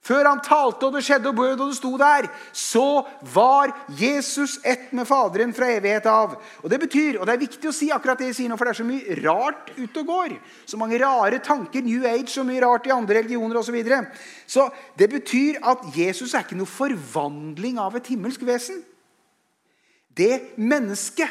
Før 0.08 0.24
han 0.24 0.40
talte, 0.40 0.88
og 0.88 0.94
det 0.96 1.02
skjedde, 1.04 1.28
og 1.28 1.36
bød, 1.36 1.60
og 1.60 1.68
det 1.68 1.76
sto 1.76 1.90
der, 2.00 2.28
så 2.56 3.04
var 3.34 3.74
Jesus 3.98 4.56
ett 4.64 4.92
med 4.96 5.04
Faderen 5.08 5.52
fra 5.52 5.68
evighet 5.74 6.06
av. 6.08 6.38
Og 6.62 6.70
Det 6.70 6.80
betyr, 6.80 7.18
og 7.18 7.26
det 7.28 7.34
er 7.34 7.42
viktig 7.42 7.68
å 7.68 7.74
si 7.76 7.90
akkurat 7.92 8.20
det 8.20 8.30
jeg 8.30 8.38
sier 8.38 8.52
nå, 8.52 8.56
for 8.56 8.68
det 8.68 8.72
er 8.72 8.80
så 8.80 8.88
mye 8.88 9.18
rart 9.20 9.72
ute 9.76 10.00
og 10.00 10.12
går. 10.12 10.36
Så 10.64 10.80
mange 10.80 11.00
rare 11.02 11.42
tanker, 11.44 11.84
New 11.84 12.06
Age, 12.08 12.30
så 12.32 12.46
mye 12.46 12.62
rart 12.64 12.88
i 12.88 12.94
andre 12.94 13.20
religioner 13.20 13.60
osv. 13.60 13.68
Så, 13.68 13.76
videre. 13.76 14.00
så 14.48 14.70
det 14.96 15.10
betyr 15.12 15.60
at 15.60 15.84
Jesus 15.92 16.32
er 16.32 16.46
ikke 16.46 16.56
noe 16.56 16.70
forvandling 16.72 17.76
av 17.82 17.98
et 17.98 18.08
himmelsk 18.08 18.46
vesen. 18.48 18.80
Det 20.16 20.56
mennesket 20.56 21.28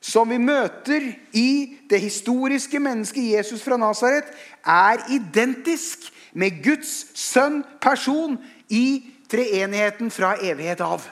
som 0.00 0.28
vi 0.30 0.38
møter 0.38 1.04
i 1.36 1.76
det 1.90 2.00
historiske 2.00 2.80
mennesket 2.80 3.32
Jesus 3.36 3.62
fra 3.64 3.76
Nasaret, 3.80 4.28
er 4.62 5.02
identisk 5.12 6.08
med 6.36 6.62
Guds 6.64 6.92
sønn 7.16 7.62
person 7.80 8.36
i 8.68 9.00
treenigheten 9.30 10.10
fra 10.12 10.36
evighet 10.42 10.82
av. 10.84 11.04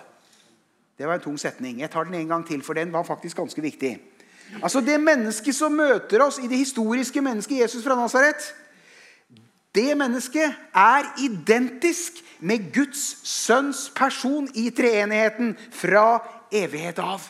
Det 0.98 1.08
var 1.08 1.18
en 1.18 1.24
tung 1.24 1.38
setning. 1.40 1.80
Jeg 1.80 1.90
tar 1.90 2.06
den 2.06 2.14
en 2.20 2.28
gang 2.28 2.44
til, 2.46 2.62
for 2.62 2.76
den 2.76 2.92
var 2.92 3.06
faktisk 3.08 3.36
ganske 3.36 3.62
viktig. 3.62 3.96
Altså 4.62 4.80
Det 4.80 5.00
mennesket 5.00 5.56
som 5.56 5.72
møter 5.72 6.22
oss 6.22 6.38
i 6.38 6.48
det 6.48 6.60
historiske 6.60 7.20
mennesket 7.20 7.64
Jesus 7.64 7.84
fra 7.84 7.96
Nasaret, 7.98 8.54
det 9.74 9.96
mennesket 9.98 10.54
er 10.74 11.08
identisk 11.18 12.20
med 12.40 12.70
Guds 12.74 13.28
sønns 13.28 13.88
person 13.96 14.48
i 14.54 14.70
treenigheten 14.70 15.56
fra 15.70 16.20
evighet 16.52 16.98
av. 16.98 17.24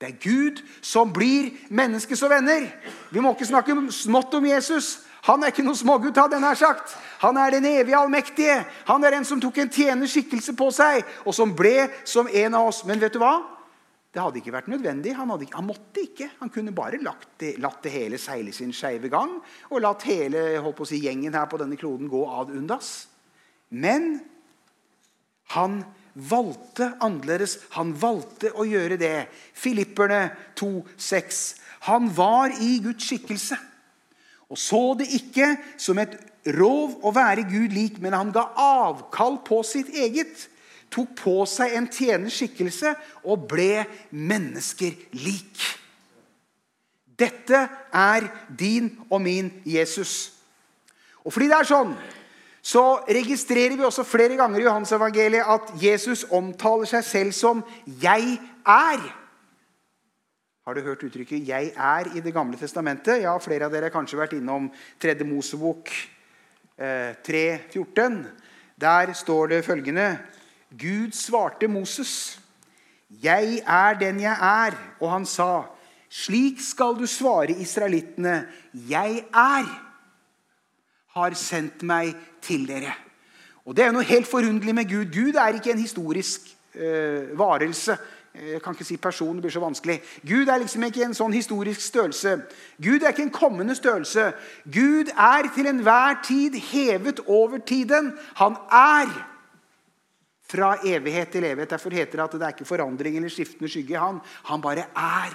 Det 0.00 0.08
er 0.10 0.18
Gud 0.20 0.60
som 0.84 1.12
blir 1.12 1.54
menneskes 1.72 2.22
og 2.22 2.30
venner. 2.30 2.66
Vi 3.10 3.20
må 3.20 3.32
ikke 3.32 3.48
snakke 3.48 3.76
smått 3.90 4.34
om 4.36 4.44
Jesus. 4.44 5.05
Han 5.26 5.42
er 5.42 5.50
ikke 5.50 5.64
noen 5.66 5.78
smågutt, 5.78 6.18
hadde 6.20 6.38
jeg 6.38 6.44
nær 6.44 6.58
sagt. 6.58 6.94
Han 7.24 7.38
er 7.40 7.56
den 7.56 7.66
evige 7.66 7.98
allmektige. 7.98 8.60
Han 8.86 9.02
er 9.04 9.16
en 9.16 9.26
som 9.26 9.40
tok 9.42 9.58
en 9.58 9.72
tjenerskikkelse 9.74 10.54
på 10.58 10.70
seg, 10.74 11.02
og 11.26 11.34
som 11.34 11.54
ble 11.56 11.88
som 12.06 12.30
en 12.30 12.54
av 12.54 12.68
oss. 12.70 12.84
Men 12.86 13.02
vet 13.02 13.16
du 13.16 13.18
hva? 13.22 13.34
Det 14.14 14.22
hadde 14.22 14.40
ikke 14.40 14.54
vært 14.54 14.70
nødvendig. 14.72 15.16
Han, 15.18 15.34
hadde, 15.34 15.50
han 15.52 15.66
måtte 15.66 16.06
ikke. 16.06 16.30
Han 16.38 16.52
kunne 16.54 16.72
bare 16.76 17.02
det, 17.40 17.56
latt 17.60 17.82
det 17.84 17.92
hele 17.92 18.22
seile 18.22 18.54
sin 18.54 18.72
skeive 18.72 19.10
gang 19.12 19.34
og 19.68 19.82
latt 19.84 20.06
hele 20.08 20.62
si, 20.88 21.02
gjengen 21.02 21.34
her 21.36 21.50
på 21.50 21.58
denne 21.60 21.76
kloden 21.76 22.08
gå 22.08 22.22
ad 22.30 22.54
undas. 22.54 23.10
Men 23.68 24.20
han 25.52 25.82
valgte 26.14 26.94
annerledes. 27.02 27.58
Han 27.76 27.92
valgte 27.98 28.54
å 28.54 28.64
gjøre 28.64 28.96
det. 28.96 29.26
Filipperne 29.58 30.30
2,6. 30.56 31.46
Han 31.90 32.08
var 32.14 32.54
i 32.62 32.78
Guds 32.86 33.10
skikkelse 33.10 33.58
og 34.50 34.58
så 34.58 34.82
det 34.98 35.08
ikke 35.16 35.56
som 35.80 35.98
et 35.98 36.14
rov 36.54 37.00
å 37.02 37.10
være 37.14 37.48
Gud 37.50 37.74
lik, 37.74 37.98
men 38.02 38.14
han 38.14 38.30
ga 38.34 38.46
avkall 38.60 39.40
på 39.46 39.62
sitt 39.66 39.90
eget. 39.90 40.46
Tok 40.92 41.16
på 41.18 41.40
seg 41.50 41.74
en 41.74 41.88
tjeners 41.90 42.36
skikkelse 42.38 42.92
og 43.26 43.48
ble 43.50 43.82
mennesker 44.14 44.94
lik. 45.18 45.64
Dette 47.18 47.64
er 47.90 48.28
din 48.58 48.92
og 49.08 49.18
min 49.24 49.50
Jesus. 49.66 50.36
Og 51.24 51.32
fordi 51.34 51.48
det 51.50 51.58
er 51.58 51.68
sånn, 51.68 51.94
så 52.66 52.82
registrerer 53.08 53.76
vi 53.78 53.86
også 53.86 54.04
flere 54.06 54.36
ganger 54.38 54.60
i 54.60 54.66
Johans 54.66 54.92
evangeliet 54.94 55.48
at 55.48 55.72
Jesus 55.82 56.24
omtaler 56.34 56.86
seg 56.90 57.04
selv 57.04 57.32
som 57.32 57.64
'jeg 57.86 58.38
er'. 58.66 59.25
Har 60.66 60.74
du 60.74 60.80
hørt 60.82 61.04
uttrykket 61.06 61.46
'jeg 61.46 61.72
er' 61.76 62.16
i 62.16 62.20
Det 62.20 62.32
gamle 62.34 62.56
testamentet? 62.58 63.22
Ja, 63.22 63.38
Flere 63.38 63.64
av 63.64 63.70
dere 63.70 63.82
har 63.82 63.90
kanskje 63.90 64.18
vært 64.18 64.32
innom 64.32 64.72
3. 64.98 65.24
Mosebok 65.24 65.88
eh, 66.78 67.14
3,14. 67.22 68.26
Der 68.80 69.12
står 69.12 69.46
det 69.46 69.64
følgende 69.64 70.18
Gud 70.76 71.12
svarte 71.12 71.68
Moses, 71.68 72.40
'Jeg 73.10 73.62
er 73.66 73.94
den 73.94 74.20
jeg 74.20 74.36
er.' 74.40 74.74
Og 75.00 75.10
han 75.10 75.26
sa, 75.26 75.62
'Slik 76.10 76.60
skal 76.60 76.98
du 76.98 77.06
svare 77.06 77.54
israelittene.' 77.54 78.46
'Jeg 78.74 79.24
er, 79.34 79.82
har 81.14 81.30
sendt 81.34 81.82
meg 81.82 82.16
til 82.42 82.66
dere.' 82.66 82.96
Og 83.64 83.76
Det 83.76 83.84
er 83.84 83.92
noe 83.92 84.02
helt 84.02 84.26
forunderlig 84.26 84.74
med 84.74 84.88
Gud. 84.90 85.12
Gud 85.14 85.34
er 85.34 85.54
ikke 85.54 85.70
en 85.70 85.78
historisk 85.78 86.40
eh, 86.74 87.38
varelse. 87.38 87.98
Jeg 88.36 88.60
kan 88.62 88.74
ikke 88.74 88.84
si 88.84 88.96
person, 89.00 89.36
det 89.36 89.46
blir 89.46 89.52
så 89.54 89.60
vanskelig. 89.62 90.02
Gud 90.28 90.48
er 90.48 90.60
liksom 90.60 90.82
ikke 90.84 91.06
en 91.06 91.14
sånn 91.16 91.32
historisk 91.32 91.80
størrelse. 91.80 92.34
Gud 92.82 93.00
er 93.00 93.14
ikke 93.14 93.24
en 93.24 93.32
kommende 93.32 93.74
størrelse. 93.78 94.26
Gud 94.68 95.08
er 95.08 95.48
til 95.54 95.70
enhver 95.70 96.20
tid 96.26 96.58
hevet 96.68 97.22
over 97.26 97.62
tiden. 97.64 98.12
Han 98.36 98.58
er 98.68 99.08
fra 100.50 100.76
evighet 100.84 101.32
til 101.32 101.48
evighet. 101.48 101.70
Derfor 101.70 101.96
heter 101.96 102.18
det 102.18 102.24
at 102.24 102.36
det 102.36 102.42
er 102.42 102.54
ikke 102.54 102.68
forandring 102.68 103.16
eller 103.16 103.32
skiftende 103.32 103.72
skygge 103.72 103.96
i 103.96 104.00
han. 104.00 104.20
Han 104.50 104.62
bare 104.62 104.84
er. 104.92 105.32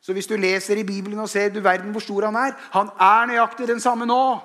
Så 0.00 0.12
hvis 0.12 0.26
du 0.26 0.36
leser 0.36 0.76
i 0.76 0.86
Bibelen 0.86 1.18
og 1.18 1.28
ser 1.28 1.48
du 1.54 1.60
verden 1.60 1.90
hvor 1.94 2.00
stor 2.00 2.24
han 2.30 2.36
er 2.36 2.54
Han 2.72 2.90
er 2.98 3.26
nøyaktig 3.26 3.68
den 3.68 3.80
samme 3.80 4.06
nå. 4.06 4.38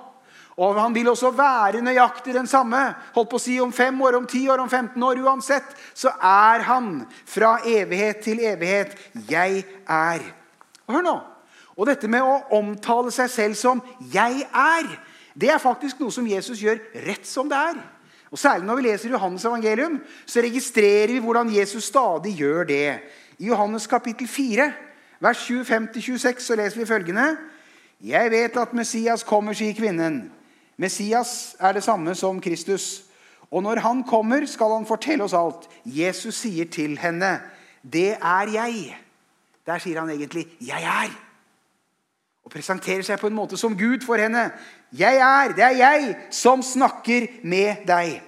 Og 0.57 0.77
han 0.81 0.93
vil 0.93 1.09
også 1.09 1.31
være 1.33 1.81
nøyaktig 1.81 2.33
den 2.35 2.47
samme. 2.47 2.77
Holdt 3.15 3.29
på 3.29 3.39
å 3.39 3.41
si 3.41 3.59
Om 3.61 3.73
fem 3.73 4.01
år, 4.01 4.19
om 4.19 4.27
ti 4.29 4.47
år, 4.49 4.61
om 4.61 4.69
15 4.69 5.03
år. 5.03 5.21
Uansett 5.25 5.75
så 5.93 6.13
er 6.21 6.65
han 6.67 7.05
fra 7.25 7.57
evighet 7.65 8.21
til 8.25 8.39
evighet. 8.39 8.97
Jeg 9.29 9.63
er. 9.87 10.21
Og 10.87 10.95
hør 10.97 11.07
nå. 11.07 11.15
Og 11.73 11.89
dette 11.89 12.07
med 12.07 12.21
å 12.21 12.43
omtale 12.53 13.11
seg 13.11 13.29
selv 13.29 13.55
som 13.55 13.81
'jeg 14.13 14.45
er', 14.53 14.99
det 15.33 15.49
er 15.49 15.57
faktisk 15.57 15.99
noe 15.99 16.11
som 16.11 16.27
Jesus 16.27 16.59
gjør 16.59 16.77
rett 17.07 17.25
som 17.27 17.49
det 17.49 17.57
er. 17.57 17.81
Og 18.31 18.39
Særlig 18.39 18.65
når 18.65 18.75
vi 18.75 18.81
leser 18.81 19.09
Johannes 19.09 19.45
evangelium, 19.45 20.01
så 20.25 20.41
registrerer 20.41 21.07
vi 21.07 21.19
hvordan 21.19 21.53
Jesus 21.53 21.83
stadig 21.83 22.35
gjør 22.37 22.63
det. 22.63 22.99
I 23.39 23.45
Johannes 23.45 23.87
kapittel 23.87 24.27
4, 24.27 24.73
vers 25.19 25.51
25-26, 25.51 26.39
så 26.39 26.55
leser 26.55 26.79
vi 26.79 26.85
følgende.: 26.85 27.37
Jeg 28.01 28.31
vet 28.31 28.57
at 28.57 28.73
Messias 28.73 29.23
kommer, 29.23 29.53
sier 29.53 29.73
kvinnen. 29.73 30.31
Messias 30.77 31.55
er 31.59 31.73
det 31.73 31.83
samme 31.83 32.15
som 32.15 32.41
Kristus. 32.41 33.03
Og 33.51 33.63
når 33.63 33.83
han 33.85 34.03
kommer, 34.03 34.45
skal 34.45 34.73
han 34.73 34.87
fortelle 34.89 35.23
oss 35.23 35.35
alt. 35.37 35.69
Jesus 35.85 36.35
sier 36.41 36.65
til 36.65 36.97
henne, 36.97 37.41
'Det 37.83 38.17
er 38.21 38.45
jeg'. 38.47 38.95
Der 39.65 39.77
sier 39.77 39.99
han 39.99 40.09
egentlig 40.09 40.47
'Jeg 40.61 40.83
er'. 40.83 41.19
Og 42.45 42.51
presenterer 42.51 43.01
seg 43.01 43.19
på 43.19 43.27
en 43.27 43.35
måte 43.35 43.57
som 43.57 43.77
Gud 43.77 44.05
for 44.05 44.15
henne. 44.15 44.51
'Jeg 44.91 45.15
er, 45.15 45.53
det 45.53 45.63
er 45.63 45.77
jeg 45.77 46.15
som 46.29 46.61
snakker 46.61 47.27
med 47.43 47.75
deg'. 47.87 48.21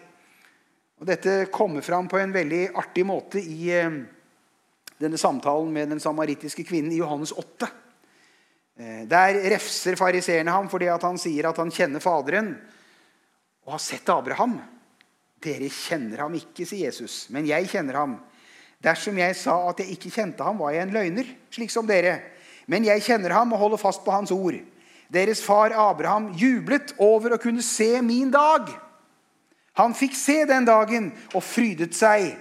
Og 1.00 1.08
Dette 1.08 1.48
kommer 1.52 1.82
fram 1.82 2.08
på 2.08 2.18
en 2.18 2.34
veldig 2.34 2.70
artig 2.76 3.06
måte 3.06 3.42
i 3.42 3.72
eh, 3.72 3.92
denne 5.02 5.18
samtalen 5.18 5.74
med 5.74 5.88
den 5.88 6.00
samaritiske 6.00 6.64
kvinnen 6.64 6.92
i 6.92 6.98
Johannes 6.98 7.32
8. 7.32 7.68
Eh, 8.76 9.04
der 9.08 9.40
refser 9.54 9.96
fariseerne 9.96 10.52
ham 10.52 10.68
fordi 10.68 10.90
han 10.92 11.20
sier 11.22 11.48
at 11.48 11.60
han 11.62 11.72
kjenner 11.72 12.04
Faderen 12.04 12.52
og 13.66 13.78
har 13.78 13.84
sett 13.84 14.10
Abraham. 14.12 14.58
Dere 15.42 15.70
kjenner 15.72 16.26
ham 16.26 16.36
ikke, 16.36 16.66
sier 16.68 16.90
Jesus, 16.90 17.26
men 17.32 17.48
jeg 17.48 17.70
kjenner 17.72 18.02
ham. 18.02 18.18
Dersom 18.84 19.18
jeg 19.18 19.38
sa 19.40 19.56
at 19.70 19.80
jeg 19.82 19.96
ikke 19.96 20.12
kjente 20.14 20.46
ham, 20.46 20.60
var 20.60 20.76
jeg 20.76 20.86
en 20.86 20.94
løgner, 20.94 21.30
slik 21.54 21.72
som 21.74 21.88
dere. 21.88 22.20
Men 22.68 22.86
jeg 22.86 23.04
kjenner 23.06 23.34
ham 23.34 23.54
og 23.56 23.62
holder 23.62 23.82
fast 23.82 24.04
på 24.06 24.14
hans 24.14 24.34
ord. 24.36 24.58
Deres 25.10 25.42
far 25.46 25.74
Abraham 25.78 26.32
jublet 26.38 26.92
over 27.02 27.36
å 27.36 27.42
kunne 27.42 27.64
se 27.66 28.02
min 28.04 28.34
dag. 28.34 28.68
Han 29.80 29.96
fikk 29.96 30.16
se 30.18 30.42
den 30.50 30.68
dagen 30.68 31.12
og 31.34 31.44
frydet 31.46 31.96
seg. 31.96 32.34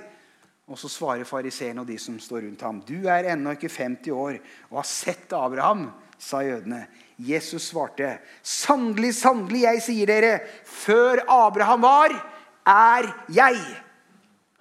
Og 0.66 0.80
så 0.80 0.88
svarer 0.88 1.28
fariseerne 1.28 1.82
og 1.82 1.88
de 1.88 1.98
som 2.00 2.16
står 2.20 2.46
rundt 2.46 2.62
ham, 2.64 2.80
du 2.86 3.06
er 3.10 3.28
ennå 3.34 3.52
ikke 3.54 3.68
50 3.68 4.16
år 4.16 4.38
og 4.70 4.78
har 4.80 4.88
sett 4.88 5.32
Abraham 5.36 5.90
sa 6.24 6.42
jødene. 6.44 6.86
Jesus 7.18 7.70
svarte, 7.70 8.18
'Sannelig, 8.42 9.14
sannelig, 9.14 9.62
jeg 9.62 9.82
sier 9.82 10.06
dere, 10.06 10.38
før 10.64 11.22
Abraham 11.28 11.82
var, 11.82 12.14
er 12.66 13.10
jeg.' 13.28 13.80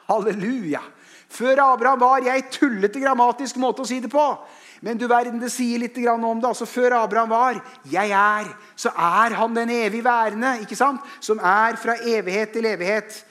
Halleluja. 0.09 0.81
Før 1.29 1.73
Abraham 1.73 1.99
var 1.99 2.25
jeg 2.25 2.49
tullete 2.51 3.01
grammatisk 3.01 3.57
måte 3.57 3.81
å 3.81 3.87
si 3.87 3.97
det 4.03 4.11
på. 4.11 4.25
Men 4.83 4.99
du 4.99 5.07
verden, 5.07 5.39
det 5.39 5.49
sier 5.49 5.79
litt 5.79 5.97
om 5.97 6.41
det. 6.41 6.47
altså 6.47 6.65
Før 6.65 6.91
Abraham 7.03 7.29
var 7.29 7.63
'jeg 7.89 8.11
er', 8.11 8.55
så 8.75 8.89
er 8.89 9.33
han 9.33 9.55
den 9.55 9.69
evig 9.69 10.03
værende, 10.03 10.59
ikke 10.61 10.75
sant? 10.75 11.01
som 11.19 11.39
er 11.39 11.75
fra 11.75 11.95
evighet 11.95 12.51
til 12.51 12.65
evighet. 12.65 13.25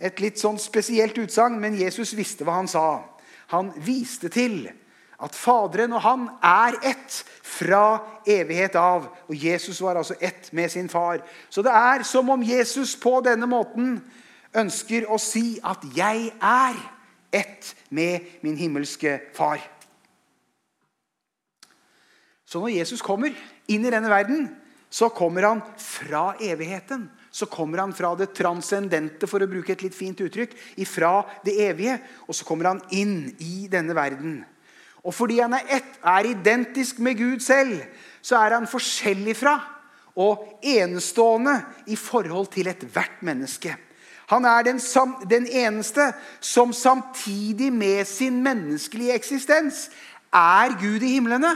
Et 0.00 0.20
litt 0.20 0.38
sånn 0.38 0.58
spesielt 0.58 1.18
utsagn, 1.18 1.58
men 1.58 1.74
Jesus 1.74 2.14
visste 2.14 2.44
hva 2.44 2.52
han 2.52 2.68
sa. 2.68 3.02
Han 3.48 3.72
viste 3.76 4.28
til 4.28 4.70
At 5.20 5.36
Faderen 5.36 5.92
og 5.92 6.00
han 6.04 6.28
er 6.42 6.78
ett 6.92 7.20
fra 7.44 8.00
evighet 8.26 8.76
av. 8.80 9.10
Og 9.28 9.36
Jesus 9.36 9.80
var 9.84 10.00
altså 10.00 10.16
ett 10.20 10.52
med 10.56 10.70
sin 10.72 10.88
far. 10.88 11.20
Så 11.48 11.62
det 11.62 11.72
er 11.72 12.06
som 12.08 12.30
om 12.32 12.42
Jesus 12.42 12.96
på 12.96 13.18
denne 13.24 13.48
måten 13.50 13.98
ønsker 14.56 15.06
å 15.06 15.18
si 15.18 15.60
at 15.62 15.84
'jeg 15.94 16.32
er 16.40 16.76
ett 17.32 17.74
med 17.90 18.20
min 18.42 18.56
himmelske 18.56 19.20
far'. 19.34 19.68
Så 22.44 22.58
når 22.60 22.68
Jesus 22.68 23.02
kommer 23.02 23.30
inn 23.68 23.84
i 23.84 23.90
denne 23.90 24.10
verden, 24.10 24.56
så 24.90 25.08
kommer 25.08 25.42
han 25.42 25.62
fra 25.78 26.34
evigheten. 26.40 27.10
Så 27.30 27.46
kommer 27.46 27.78
han 27.78 27.92
fra 27.94 28.16
det 28.18 28.32
transcendente, 28.34 29.28
for 29.30 29.38
å 29.38 29.46
bruke 29.46 29.72
et 29.76 29.82
litt 29.82 29.94
fint 29.94 30.18
uttrykk, 30.18 30.56
ifra 30.82 31.22
det 31.44 31.54
evige. 31.62 32.00
Og 32.26 32.34
så 32.34 32.44
kommer 32.44 32.72
han 32.72 32.82
inn 32.90 33.36
i 33.38 33.68
denne 33.70 33.94
verden. 33.94 34.40
Og 35.04 35.14
fordi 35.14 35.38
han 35.40 35.52
er 35.56 35.76
ett, 35.78 35.92
er 36.04 36.28
identisk 36.28 36.98
med 36.98 37.18
Gud 37.18 37.40
selv, 37.40 37.82
så 38.22 38.36
er 38.36 38.54
han 38.54 38.68
forskjellig 38.68 39.36
fra 39.36 39.58
og 40.20 40.60
enestående 40.62 41.54
i 41.86 41.96
forhold 41.96 42.50
til 42.52 42.68
ethvert 42.68 43.22
menneske. 43.24 43.76
Han 44.30 44.44
er 44.44 44.62
den, 44.62 44.80
den, 45.30 45.46
eneste 45.46 46.12
som 46.40 46.72
samtidig 46.72 47.72
med 47.72 48.04
sin 48.04 48.42
menneskelige 48.42 49.14
eksistens 49.14 49.88
er 50.32 50.76
Gud 50.80 51.02
i 51.02 51.14
himlene. 51.16 51.50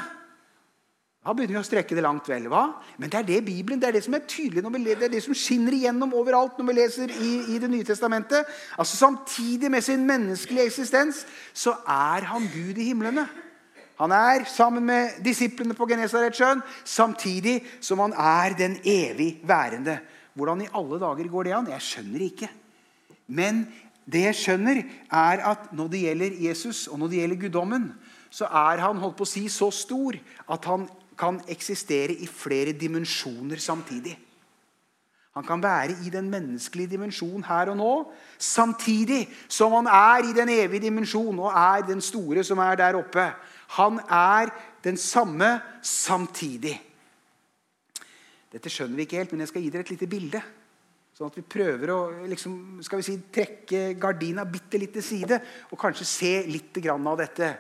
Da 1.25 1.33
begynner 1.33 1.57
vi 1.57 1.63
å 1.63 1.65
strekke 1.65 1.97
det 1.97 2.03
langt 2.05 2.27
vel. 2.29 2.51
hva? 2.53 2.67
Men 3.01 3.09
det 3.09 3.19
er 3.23 3.29
det 3.31 3.45
Bibelen, 3.47 3.81
det 3.81 3.89
er 3.89 3.97
det 3.97 4.03
som 4.05 4.17
er 4.17 4.27
tydelig, 4.29 4.61
når 4.61 4.75
vi 4.75 4.81
leser, 4.83 4.99
det 5.01 5.07
er 5.07 5.15
det 5.15 5.23
som 5.25 5.37
skinner 5.41 5.73
igjennom 5.73 6.13
overalt 6.19 6.59
når 6.61 6.67
vi 6.69 6.75
leser 6.77 7.15
i, 7.17 7.31
i 7.55 7.61
Det 7.63 7.71
nye 7.73 7.87
testamentet. 7.89 8.51
Altså 8.77 8.99
Samtidig 9.01 9.71
med 9.73 9.81
sin 9.87 10.05
menneskelige 10.05 10.69
eksistens 10.69 11.23
så 11.57 11.79
er 11.89 12.29
han 12.29 12.45
Gud 12.53 12.77
i 12.77 12.91
himlene. 12.91 13.25
Han 13.97 14.13
er 14.13 14.45
sammen 14.51 14.85
med 14.85 15.23
disiplene 15.25 15.73
på 15.75 15.87
Genesaretsjøen, 15.89 16.61
samtidig 16.85 17.63
som 17.81 18.03
han 18.03 18.13
er 18.13 18.57
den 18.59 18.77
evig 18.85 19.39
værende. 19.47 20.01
Hvordan 20.35 20.65
i 20.67 20.73
alle 20.75 20.99
dager 21.01 21.31
går 21.31 21.47
det 21.47 21.55
an? 21.57 21.71
Jeg 21.73 21.87
skjønner 21.89 22.25
ikke. 22.27 22.51
Men 23.27 23.63
det 24.05 24.27
jeg 24.27 24.37
skjønner, 24.43 24.83
er 25.09 25.45
at 25.47 25.71
når 25.73 25.89
det 25.89 26.03
gjelder 26.03 26.37
Jesus 26.51 26.85
og 26.91 26.99
når 27.01 27.09
det 27.13 27.23
gjelder 27.23 27.41
guddommen, 27.47 27.87
så 28.35 28.45
er 28.51 28.83
han 28.83 28.99
holdt 28.99 29.17
på 29.17 29.25
å 29.25 29.31
si, 29.31 29.47
så 29.49 29.71
stor 29.71 30.19
at 30.51 30.67
han 30.67 30.89
kan 31.19 31.41
eksistere 31.49 32.13
i 32.13 32.27
flere 32.27 32.73
dimensjoner 32.77 33.61
samtidig. 33.63 34.17
Han 35.35 35.47
kan 35.47 35.63
være 35.63 35.97
i 36.07 36.11
den 36.15 36.29
menneskelige 36.31 36.93
dimensjonen 36.95 37.43
her 37.45 37.73
og 37.73 37.77
nå, 37.77 37.93
samtidig 38.39 39.25
som 39.51 39.73
han 39.75 39.89
er 39.91 40.29
i 40.29 40.35
den 40.37 40.49
evige 40.49 40.87
dimensjon 40.87 41.41
og 41.43 41.51
er 41.51 41.83
den 41.89 42.01
store 42.01 42.45
som 42.47 42.63
er 42.63 42.79
der 42.79 42.99
oppe. 43.01 43.33
Han 43.75 43.99
er 44.07 44.53
den 44.85 44.97
samme 44.97 45.57
samtidig. 45.83 46.77
Dette 48.53 48.71
skjønner 48.71 48.95
vi 48.95 49.09
ikke 49.09 49.19
helt, 49.19 49.33
men 49.33 49.43
jeg 49.43 49.51
skal 49.51 49.65
gi 49.65 49.73
dere 49.75 49.83
et 49.83 49.91
lite 49.91 50.07
bilde. 50.07 50.43
Sånn 51.15 51.31
at 51.31 51.37
vi 51.39 51.43
prøver 51.47 51.91
å 51.91 51.99
liksom, 52.31 52.55
skal 52.87 53.03
vi 53.03 53.07
si, 53.09 53.19
trekke 53.35 53.83
gardina 53.99 54.47
bitte 54.47 54.79
litt 54.79 54.95
til 54.95 55.03
side 55.03 55.41
og 55.73 55.79
kanskje 55.79 56.07
se 56.07 56.33
litt 56.47 56.79
av 56.87 57.19
dette. 57.19 57.51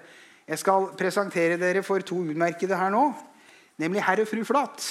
Jeg 0.47 0.63
skal 0.63 0.93
presentere 0.95 1.59
dere 1.59 1.83
for 1.83 2.07
to 2.07 2.23
utmerkede 2.23 2.79
her 2.79 2.95
nå 2.95 3.09
nemlig 3.79 4.05
herr 4.05 4.23
og 4.23 4.29
fru 4.29 4.45
Flat. 4.45 4.87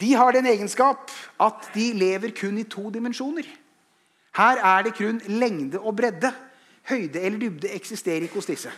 De 0.00 0.12
har 0.14 0.32
den 0.32 0.46
egenskap 0.46 1.10
at 1.42 1.70
de 1.74 1.92
lever 1.92 2.30
kun 2.40 2.58
i 2.58 2.66
to 2.70 2.90
dimensjoner. 2.90 3.46
Her 4.38 4.60
er 4.62 4.82
det 4.86 4.94
kun 4.94 5.20
lengde 5.26 5.80
og 5.80 5.96
bredde. 5.96 6.30
Høyde 6.88 7.20
eller 7.20 7.38
dybde 7.38 7.74
eksisterer 7.74 8.28
ikke 8.28 8.38
hos 8.38 8.46
disse. 8.46 8.70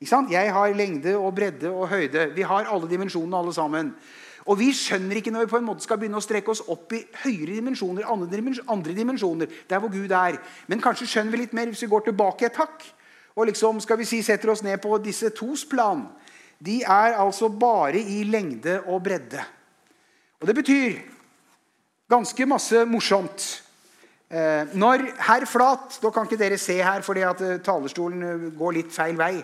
Ikke 0.00 0.10
sant? 0.10 0.30
Jeg 0.30 0.52
har 0.52 0.74
lengde 0.76 1.16
og 1.16 1.34
bredde 1.34 1.70
og 1.70 1.88
høyde. 1.88 2.30
Vi 2.36 2.42
har 2.42 2.68
alle 2.68 2.90
dimensjonene 2.90 3.38
alle 3.38 3.54
sammen. 3.54 3.94
Og 4.46 4.58
vi 4.58 4.68
skjønner 4.76 5.18
ikke 5.18 5.32
når 5.34 5.46
vi 5.46 5.50
på 5.50 5.58
en 5.58 5.66
måte 5.66 5.82
skal 5.82 5.98
begynne 5.98 6.20
å 6.20 6.22
strekke 6.22 6.52
oss 6.52 6.62
opp 6.70 6.92
i 6.94 7.00
høyere 7.24 7.56
dimensjoner, 7.56 8.06
andre 8.06 8.94
dimensjoner, 8.94 9.50
der 9.66 9.80
hvor 9.82 9.90
Gud 9.90 10.12
er. 10.12 10.36
Men 10.68 10.84
kanskje 10.84 11.08
skjønner 11.10 11.32
vi 11.32 11.40
litt 11.40 11.56
mer 11.56 11.72
hvis 11.72 11.82
vi 11.82 11.90
går 11.90 12.06
tilbake 12.10 12.46
et 12.46 12.60
hakk 12.60 12.84
og 13.36 13.48
liksom, 13.50 13.80
skal 13.84 13.98
vi 14.00 14.06
si, 14.08 14.22
setter 14.24 14.52
oss 14.52 14.62
ned 14.64 14.78
på 14.80 14.96
disse 15.04 15.32
tos 15.36 15.64
plan 15.68 16.06
de 16.58 16.80
er 16.82 17.18
altså 17.20 17.48
bare 17.52 18.00
i 18.00 18.22
lengde 18.24 18.80
og 18.86 19.02
bredde. 19.04 19.42
Og 20.40 20.48
det 20.48 20.54
betyr 20.56 20.98
ganske 22.10 22.46
masse 22.46 22.84
morsomt. 22.88 23.46
Eh, 24.26 24.74
når 24.74 25.04
herr 25.22 25.44
Flat 25.46 26.00
Da 26.02 26.10
kan 26.10 26.26
ikke 26.26 26.38
dere 26.40 26.58
se 26.58 26.80
her, 26.82 27.02
fordi 27.06 27.22
at 27.22 27.40
eh, 27.46 27.58
talerstolen 27.62 28.22
eh, 28.22 28.46
går 28.58 28.72
litt 28.74 28.92
feil 28.92 29.16
vei. 29.18 29.42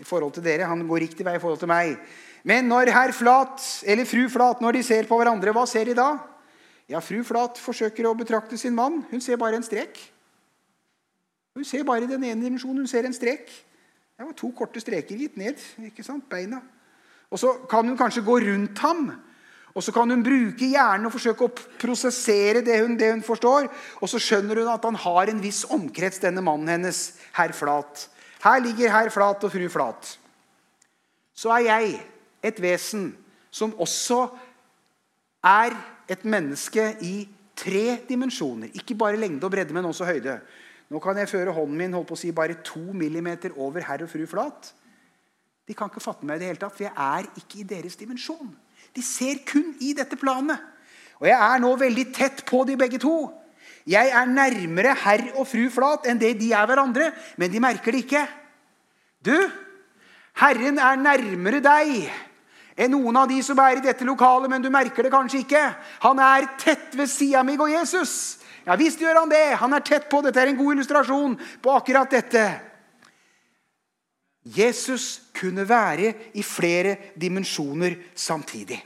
i 0.00 0.04
forhold 0.04 0.32
til 0.32 0.44
dere. 0.44 0.64
Han 0.64 0.86
går 0.88 1.02
riktig 1.04 1.26
vei 1.26 1.34
i 1.36 1.40
forhold 1.40 1.58
til 1.58 1.68
meg. 1.68 1.98
Men 2.42 2.64
når 2.64 2.88
herr 2.88 3.12
Flat 3.12 3.60
eller 3.84 4.04
fru 4.08 4.28
Flat 4.32 4.60
når 4.60 4.72
de 4.72 4.82
ser 4.82 5.04
på 5.04 5.16
hverandre, 5.18 5.52
hva 5.52 5.66
ser 5.68 5.84
de 5.84 5.94
da? 5.94 6.14
Ja, 6.88 7.02
Fru 7.04 7.20
Flat 7.22 7.58
forsøker 7.60 8.08
å 8.08 8.16
betrakte 8.16 8.56
sin 8.58 8.74
mann. 8.74 9.04
Hun 9.10 9.20
ser 9.20 9.36
bare 9.36 9.60
en 9.60 9.62
strek. 9.62 9.98
Hun 11.54 11.64
ser 11.64 11.84
bare 11.84 12.08
den 12.08 12.24
ene 12.24 12.42
dimensjonen. 12.42 12.80
Hun 12.82 12.90
ser 12.90 13.04
en 13.06 13.14
strek. 13.14 13.50
Det 14.20 14.26
var 14.28 14.34
to 14.36 14.50
korte 14.52 14.80
streker 14.82 15.16
gitt 15.16 15.36
ned. 15.40 15.56
ikke 15.80 16.04
sant? 16.04 16.26
Beina. 16.28 16.58
Og 17.32 17.38
Så 17.40 17.54
kan 17.70 17.86
hun 17.88 17.96
kanskje 17.96 18.20
gå 18.20 18.34
rundt 18.44 18.78
ham. 18.78 19.06
Og 19.74 19.82
så 19.82 19.92
kan 19.92 20.10
hun 20.10 20.22
bruke 20.22 20.66
hjernen 20.68 21.06
og 21.08 21.14
forsøke 21.14 21.46
å 21.46 21.54
prosessere 21.80 22.60
det 22.60 22.82
hun, 22.82 22.98
det 23.00 23.08
hun, 23.14 23.22
forstår. 23.24 23.70
Og 24.02 24.12
så 24.12 24.20
skjønner 24.20 24.60
hun 24.60 24.68
at 24.68 24.84
han 24.84 24.94
har 24.94 25.32
en 25.32 25.40
viss 25.40 25.62
omkrets, 25.64 26.20
denne 26.20 26.44
mannen 26.44 26.68
hennes, 26.68 27.00
herr 27.32 27.54
Flat. 27.56 28.10
Her 28.44 28.60
ligger 28.60 28.92
herr 28.92 29.08
Flat 29.08 29.46
og 29.46 29.54
fru 29.54 29.68
Flat. 29.72 30.18
Så 31.32 31.54
er 31.56 31.70
jeg 31.70 31.96
et 32.44 32.60
vesen 32.60 33.14
som 33.50 33.72
også 33.80 34.26
er 35.48 35.80
et 36.12 36.28
menneske 36.28 36.90
i 37.00 37.24
tre 37.56 38.02
dimensjoner. 38.04 38.68
Ikke 38.76 38.98
bare 39.00 39.16
lengde 39.16 39.48
og 39.48 39.56
bredde, 39.56 39.72
men 39.72 39.88
også 39.88 40.04
høyde. 40.04 40.42
Nå 40.90 40.98
kan 41.02 41.18
jeg 41.20 41.30
føre 41.30 41.54
hånden 41.54 41.78
min 41.78 41.94
holdt 41.94 42.08
på 42.10 42.16
å 42.18 42.20
si, 42.20 42.32
bare 42.34 42.58
to 42.66 42.82
millimeter 42.96 43.54
over 43.56 43.84
herr 43.86 44.02
og 44.04 44.10
fru 44.10 44.24
Flat. 44.26 44.72
De 45.68 45.76
kan 45.78 45.90
ikke 45.90 46.02
fatte 46.02 46.26
meg 46.26 46.40
i 46.40 46.42
det 46.42 46.48
hele 46.50 46.62
tatt, 46.64 46.74
for 46.74 46.88
jeg 46.88 46.94
er 46.98 47.28
ikke 47.38 47.60
i 47.60 47.68
deres 47.76 47.98
dimensjon. 47.98 48.50
De 48.96 49.04
ser 49.06 49.44
kun 49.46 49.76
i 49.78 49.92
dette 49.94 50.18
planet. 50.18 50.58
Og 51.20 51.28
jeg 51.28 51.36
er 51.36 51.62
nå 51.62 51.70
veldig 51.78 52.06
tett 52.16 52.42
på 52.48 52.64
de 52.66 52.74
begge 52.80 52.98
to. 52.98 53.14
Jeg 53.86 54.10
er 54.10 54.26
nærmere 54.28 54.96
herr 55.04 55.22
og 55.36 55.46
fru 55.48 55.68
Flat 55.72 56.08
enn 56.10 56.18
det 56.20 56.34
de 56.40 56.50
er 56.56 56.66
hverandre, 56.66 57.12
men 57.38 57.52
de 57.52 57.62
merker 57.62 57.94
det 57.94 58.02
ikke. 58.04 58.24
Du, 59.22 59.36
Herren 60.40 60.80
er 60.80 60.98
nærmere 60.98 61.62
deg 61.62 61.94
enn 62.80 62.94
noen 62.94 63.18
av 63.20 63.28
de 63.28 63.38
som 63.44 63.58
er 63.60 63.78
i 63.78 63.84
dette 63.84 64.06
lokalet, 64.08 64.48
men 64.48 64.62
du 64.64 64.70
merker 64.72 65.04
det 65.04 65.12
kanskje 65.12 65.42
ikke. 65.44 65.62
Han 66.06 66.20
er 66.24 66.48
tett 66.60 66.94
ved 66.96 67.10
sida 67.12 67.42
mi 67.44 67.58
og 67.60 67.68
Jesus. 67.68 68.39
Ja 68.66 68.76
visst 68.80 69.00
gjør 69.00 69.22
han 69.22 69.32
det. 69.32 69.44
Han 69.60 69.76
er 69.76 69.84
tett 69.86 70.08
på. 70.10 70.20
Dette 70.24 70.42
er 70.42 70.52
en 70.52 70.58
god 70.58 70.76
illustrasjon 70.76 71.38
på 71.62 71.72
akkurat 71.74 72.12
dette. 72.12 72.44
Jesus 74.42 75.32
kunne 75.36 75.66
være 75.68 76.14
i 76.40 76.44
flere 76.44 76.96
dimensjoner 77.20 77.96
samtidig. 78.16 78.78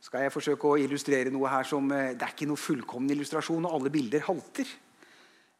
Skal 0.00 0.24
jeg 0.24 0.34
forsøke 0.34 0.66
å 0.66 0.78
illustrere 0.80 1.30
noe 1.30 1.50
her 1.50 1.66
som 1.68 1.90
eh, 1.94 2.14
Det 2.18 2.24
er 2.26 2.32
ikke 2.34 2.48
noe 2.50 2.58
fullkommen 2.58 3.12
illustrasjon, 3.14 3.66
og 3.66 3.74
alle 3.76 3.92
bilder 3.94 4.24
halter. 4.26 4.70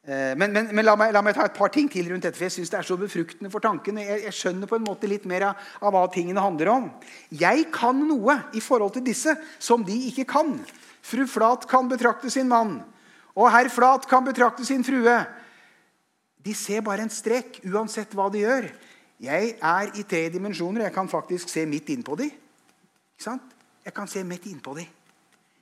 Eh, 0.00 0.32
men, 0.38 0.50
men, 0.54 0.70
men 0.74 0.86
la, 0.86 0.96
meg, 0.98 1.12
la, 1.12 1.20
meg, 1.22 1.36
ta 1.36 1.44
et 1.46 1.58
par 1.58 1.70
ting 1.74 1.90
til 1.92 2.08
rundt 2.10 2.24
dette, 2.24 2.38
for 2.38 2.48
jeg 2.48 2.56
syns 2.56 2.72
det 2.72 2.78
er 2.80 2.88
så 2.88 2.96
befruktende 2.98 3.50
for 3.52 3.62
tankene. 3.62 4.06
Jeg, 4.06 4.24
jeg, 4.26 4.36
skjønner 4.38 4.70
på 4.70 4.78
en 4.80 4.86
måte 4.86 5.10
litt 5.10 5.26
mer 5.28 5.50
av, 5.50 5.68
av 5.84 5.94
hva 5.94 6.06
tingene 6.14 6.42
handler 6.42 6.72
om. 6.72 6.88
Jeg 7.30 7.68
kan 7.74 8.00
noe 8.08 8.38
i 8.56 8.62
forhold 8.64 8.96
til 8.96 9.04
disse 9.10 9.36
som 9.60 9.84
de 9.86 9.98
ikke 10.08 10.26
kan. 10.32 10.56
Fru 11.02 11.26
Flat 11.26 11.66
kan 11.68 11.88
betrakte 11.88 12.30
sin 12.30 12.48
mann, 12.48 12.78
og 13.34 13.50
herr 13.52 13.70
Flat 13.72 14.06
kan 14.08 14.24
betrakte 14.26 14.66
sin 14.66 14.84
frue. 14.84 15.16
De 16.40 16.54
ser 16.56 16.84
bare 16.84 17.04
en 17.04 17.12
strek, 17.12 17.60
uansett 17.68 18.14
hva 18.16 18.30
de 18.32 18.44
gjør. 18.44 18.70
Jeg 19.20 19.54
er 19.60 19.90
i 20.00 20.04
tre 20.08 20.22
dimensjoner. 20.32 20.86
Jeg 20.86 20.94
kan 20.94 21.08
faktisk 21.08 21.50
se 21.52 21.66
midt 21.68 21.90
innpå 21.92 22.16
de. 22.16 22.30
Ikke 22.30 23.26
sant? 23.26 23.52
Jeg 23.84 23.92
kan 23.96 24.08
se 24.08 24.22
midt 24.24 24.48
innpå 24.48 24.72
de. 24.78 24.86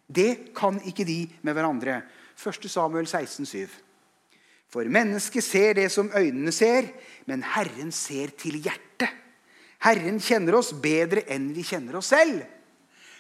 Det 0.09 0.55
kan 0.57 0.79
ikke 0.87 1.07
de 1.07 1.25
med 1.43 1.57
hverandre. 1.59 2.01
1. 2.39 2.69
Samuel 2.71 3.07
16, 3.11 3.47
7. 3.47 3.67
For 4.71 4.87
mennesket 4.87 5.45
ser 5.45 5.75
det 5.81 5.89
som 5.91 6.11
øynene 6.15 6.53
ser, 6.53 6.93
men 7.27 7.43
Herren 7.43 7.91
ser 7.93 8.31
til 8.39 8.61
hjertet. 8.63 9.11
Herren 9.83 10.19
kjenner 10.23 10.59
oss 10.59 10.73
bedre 10.75 11.25
enn 11.31 11.51
vi 11.55 11.65
kjenner 11.67 11.99
oss 11.99 12.13
selv. 12.13 12.43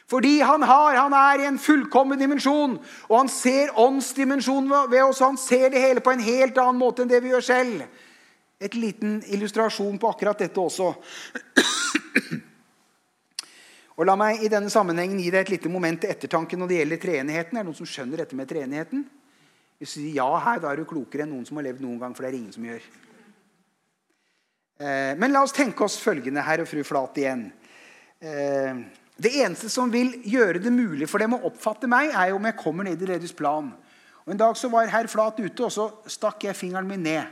Fordi 0.08 0.38
han, 0.40 0.62
har, 0.64 0.94
han 0.96 1.12
er 1.12 1.42
i 1.42 1.46
en 1.50 1.58
fullkommen 1.60 2.20
dimensjon. 2.20 2.78
Og 3.10 3.16
han 3.18 3.28
ser 3.28 3.74
åndsdimensjonen 3.76 4.88
ved 4.88 5.02
oss. 5.04 5.20
Han 5.20 5.36
ser 5.36 5.68
det 5.74 5.82
hele 5.84 6.00
på 6.04 6.14
en 6.14 6.24
helt 6.24 6.56
annen 6.56 6.80
måte 6.80 7.04
enn 7.04 7.10
det 7.10 7.20
vi 7.24 7.34
gjør 7.34 7.44
selv. 7.44 7.82
Et 8.58 8.74
liten 8.74 9.20
illustrasjon 9.28 10.00
på 10.00 10.08
akkurat 10.08 10.40
dette 10.40 10.60
også. 10.60 10.94
Og 13.98 14.06
La 14.06 14.14
meg 14.14 14.44
i 14.46 14.50
denne 14.50 14.70
sammenhengen 14.70 15.18
gi 15.18 15.30
deg 15.34 15.42
et 15.42 15.56
lite 15.56 15.70
moment 15.70 16.00
til 16.00 16.12
ettertanke 16.14 16.56
når 16.56 16.70
det 16.70 16.76
gjelder 16.80 17.00
treenigheten. 17.02 17.58
Er 17.58 17.64
det 17.64 17.68
noen 17.68 17.78
som 17.80 17.88
skjønner 17.90 18.22
dette 18.22 18.36
med 18.38 18.48
treenigheten? 18.48 19.02
Hvis 19.78 19.94
du 19.94 20.00
sier 20.00 20.20
ja 20.20 20.28
her, 20.42 20.60
da 20.62 20.70
er 20.70 20.80
du 20.80 20.88
klokere 20.88 21.26
enn 21.26 21.32
noen 21.34 21.44
som 21.46 21.58
har 21.58 21.66
levd 21.66 21.82
noen 21.84 21.98
gang. 22.00 22.14
for 22.14 22.24
det 22.24 22.30
er 22.30 22.38
ingen 22.38 22.54
som 22.54 22.64
gjør. 22.64 22.86
Eh, 24.78 25.12
men 25.18 25.34
la 25.34 25.42
oss 25.42 25.54
tenke 25.54 25.84
oss 25.84 25.98
følgende, 26.00 26.46
herr 26.46 26.62
og 26.62 26.70
fru 26.70 26.80
Flat 26.86 27.18
igjen. 27.18 27.44
Det 29.18 29.32
eneste 29.42 29.66
som 29.70 29.90
vil 29.90 30.12
gjøre 30.30 30.60
det 30.62 30.70
mulig 30.70 31.08
for 31.10 31.18
dem 31.18 31.34
å 31.34 31.42
oppfatte 31.48 31.90
meg, 31.90 32.12
er 32.14 32.36
om 32.36 32.44
jeg 32.46 32.58
kommer 32.60 32.86
ned 32.86 33.00
i 33.02 33.08
deres 33.10 33.34
plan. 33.34 33.72
Og 34.22 34.32
En 34.32 34.38
dag 34.38 34.54
så 34.60 34.70
var 34.70 34.90
herr 34.92 35.08
Flat 35.10 35.40
ute, 35.40 35.64
og 35.64 35.72
så 35.74 35.88
stakk 36.06 36.44
jeg 36.46 36.54
fingeren 36.54 36.86
min 36.86 37.02
ned. 37.02 37.24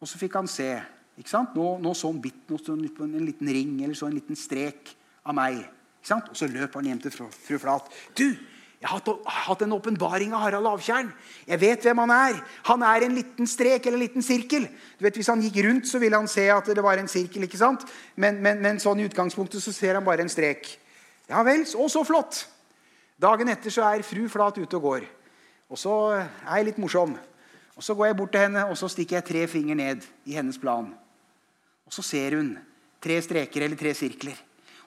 Og 0.00 0.08
så 0.08 0.16
fikk 0.20 0.38
han 0.38 0.48
se. 0.48 0.70
ikke 1.18 1.30
sant? 1.30 1.52
Nå, 1.56 1.76
nå 1.82 1.92
så 1.94 2.08
han 2.08 2.22
bitt 2.22 2.48
noe, 2.48 2.60
en 3.04 3.26
liten 3.26 3.48
ring 3.52 3.76
eller 3.82 3.94
så 3.98 4.08
en 4.08 4.16
liten 4.16 4.38
strek 4.38 4.94
av 5.26 5.36
meg. 5.36 5.60
ikke 6.00 6.08
sant? 6.08 6.30
Og 6.30 6.38
så 6.38 6.48
løp 6.48 6.74
han 6.78 6.88
hjem 6.88 7.02
til 7.04 7.12
fru, 7.12 7.26
fru 7.28 7.58
Flat. 7.60 7.90
Du, 8.16 8.30
jeg 8.80 8.88
har 8.88 9.02
hatt 9.48 9.62
en 9.64 9.72
åpenbaring 9.76 10.32
av 10.36 10.46
Harald 10.46 10.68
Avtjern. 10.68 11.10
Jeg 11.48 11.60
vet 11.60 11.84
hvem 11.84 12.00
han 12.04 12.14
er. 12.14 12.40
Han 12.70 12.82
er 12.84 13.04
en 13.04 13.14
liten 13.16 13.48
strek 13.48 13.86
eller 13.86 13.96
en 13.96 14.04
liten 14.06 14.24
sirkel. 14.24 14.68
Du 14.96 15.04
vet, 15.04 15.16
Hvis 15.16 15.32
han 15.32 15.40
gikk 15.40 15.60
rundt, 15.64 15.88
så 15.88 16.00
ville 16.00 16.16
han 16.16 16.28
se 16.28 16.48
at 16.52 16.68
det 16.68 16.84
var 16.84 17.00
en 17.00 17.08
sirkel. 17.08 17.44
ikke 17.44 17.60
sant? 17.60 17.84
Men, 18.16 18.40
men, 18.40 18.60
men 18.60 18.80
sånn 18.80 19.00
i 19.00 19.06
utgangspunktet 19.08 19.60
så 19.64 19.72
ser 19.72 19.96
han 19.96 20.04
bare 20.04 20.24
en 20.24 20.32
strek. 20.32 20.68
Ja 21.28 21.42
vel, 21.42 21.64
og 21.78 21.90
så 21.90 22.04
flott. 22.04 22.44
Dagen 23.20 23.48
etter 23.48 23.72
så 23.72 23.86
er 23.88 24.04
fru 24.04 24.26
Flat 24.28 24.58
ute 24.58 24.76
og 24.76 24.82
går. 24.82 25.06
Og 25.70 25.78
så 25.80 25.94
er 26.18 26.56
jeg 26.58 26.68
litt 26.70 26.82
morsom. 26.82 27.14
Og 27.74 27.82
Så 27.82 27.94
går 27.94 28.06
jeg 28.06 28.16
bort 28.16 28.30
til 28.30 28.44
henne 28.44 28.66
og 28.70 28.76
så 28.78 28.88
stikker 28.88 29.16
jeg 29.16 29.24
tre 29.24 29.46
finger 29.50 29.74
ned 29.74 30.04
i 30.26 30.36
hennes 30.36 30.58
plan. 30.58 30.92
Og 31.86 31.92
Så 31.92 32.02
ser 32.02 32.36
hun 32.36 32.58
tre 33.02 33.20
streker 33.22 33.64
eller 33.64 33.76
tre 33.76 33.94
sirkler. 33.94 34.36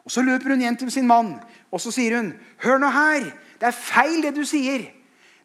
Og 0.06 0.12
Så 0.12 0.21
løper 0.21 0.50
hun 0.50 0.62
hjem 0.62 0.78
til 0.78 0.91
sin 0.91 1.08
mann 1.08 1.39
og 1.71 1.82
så 1.82 1.91
sier 1.91 2.15
hun, 2.15 2.34
'Hør 2.63 2.78
nå 2.78 2.89
her. 2.89 3.23
Det 3.60 3.67
er 3.67 3.71
feil, 3.71 4.21
det 4.21 4.36
du 4.36 4.45
sier. 4.45 4.93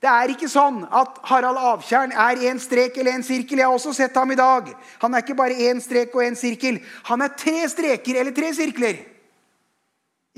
Det 0.02 0.10
er 0.10 0.28
ikke 0.28 0.48
sånn 0.48 0.82
at 0.90 1.18
Harald 1.24 1.58
Avtjern 1.58 2.12
er 2.12 2.36
én 2.50 2.58
strek 2.58 2.98
eller 2.98 3.12
én 3.12 3.22
sirkel. 3.22 3.58
Jeg 3.58 3.66
har 3.66 3.72
også 3.72 3.92
sett 3.94 4.14
ham 4.14 4.30
i 4.30 4.34
dag. 4.34 4.74
Han 4.98 5.14
er 5.14 5.22
ikke 5.22 5.36
bare 5.38 5.54
én 5.54 5.80
strek 5.80 6.14
og 6.14 6.22
én 6.22 6.34
sirkel. 6.34 6.80
Han 7.04 7.22
er 7.22 7.28
tre 7.28 7.68
streker 7.68 8.20
eller 8.20 8.32
tre 8.32 8.54
sirkler. 8.54 9.11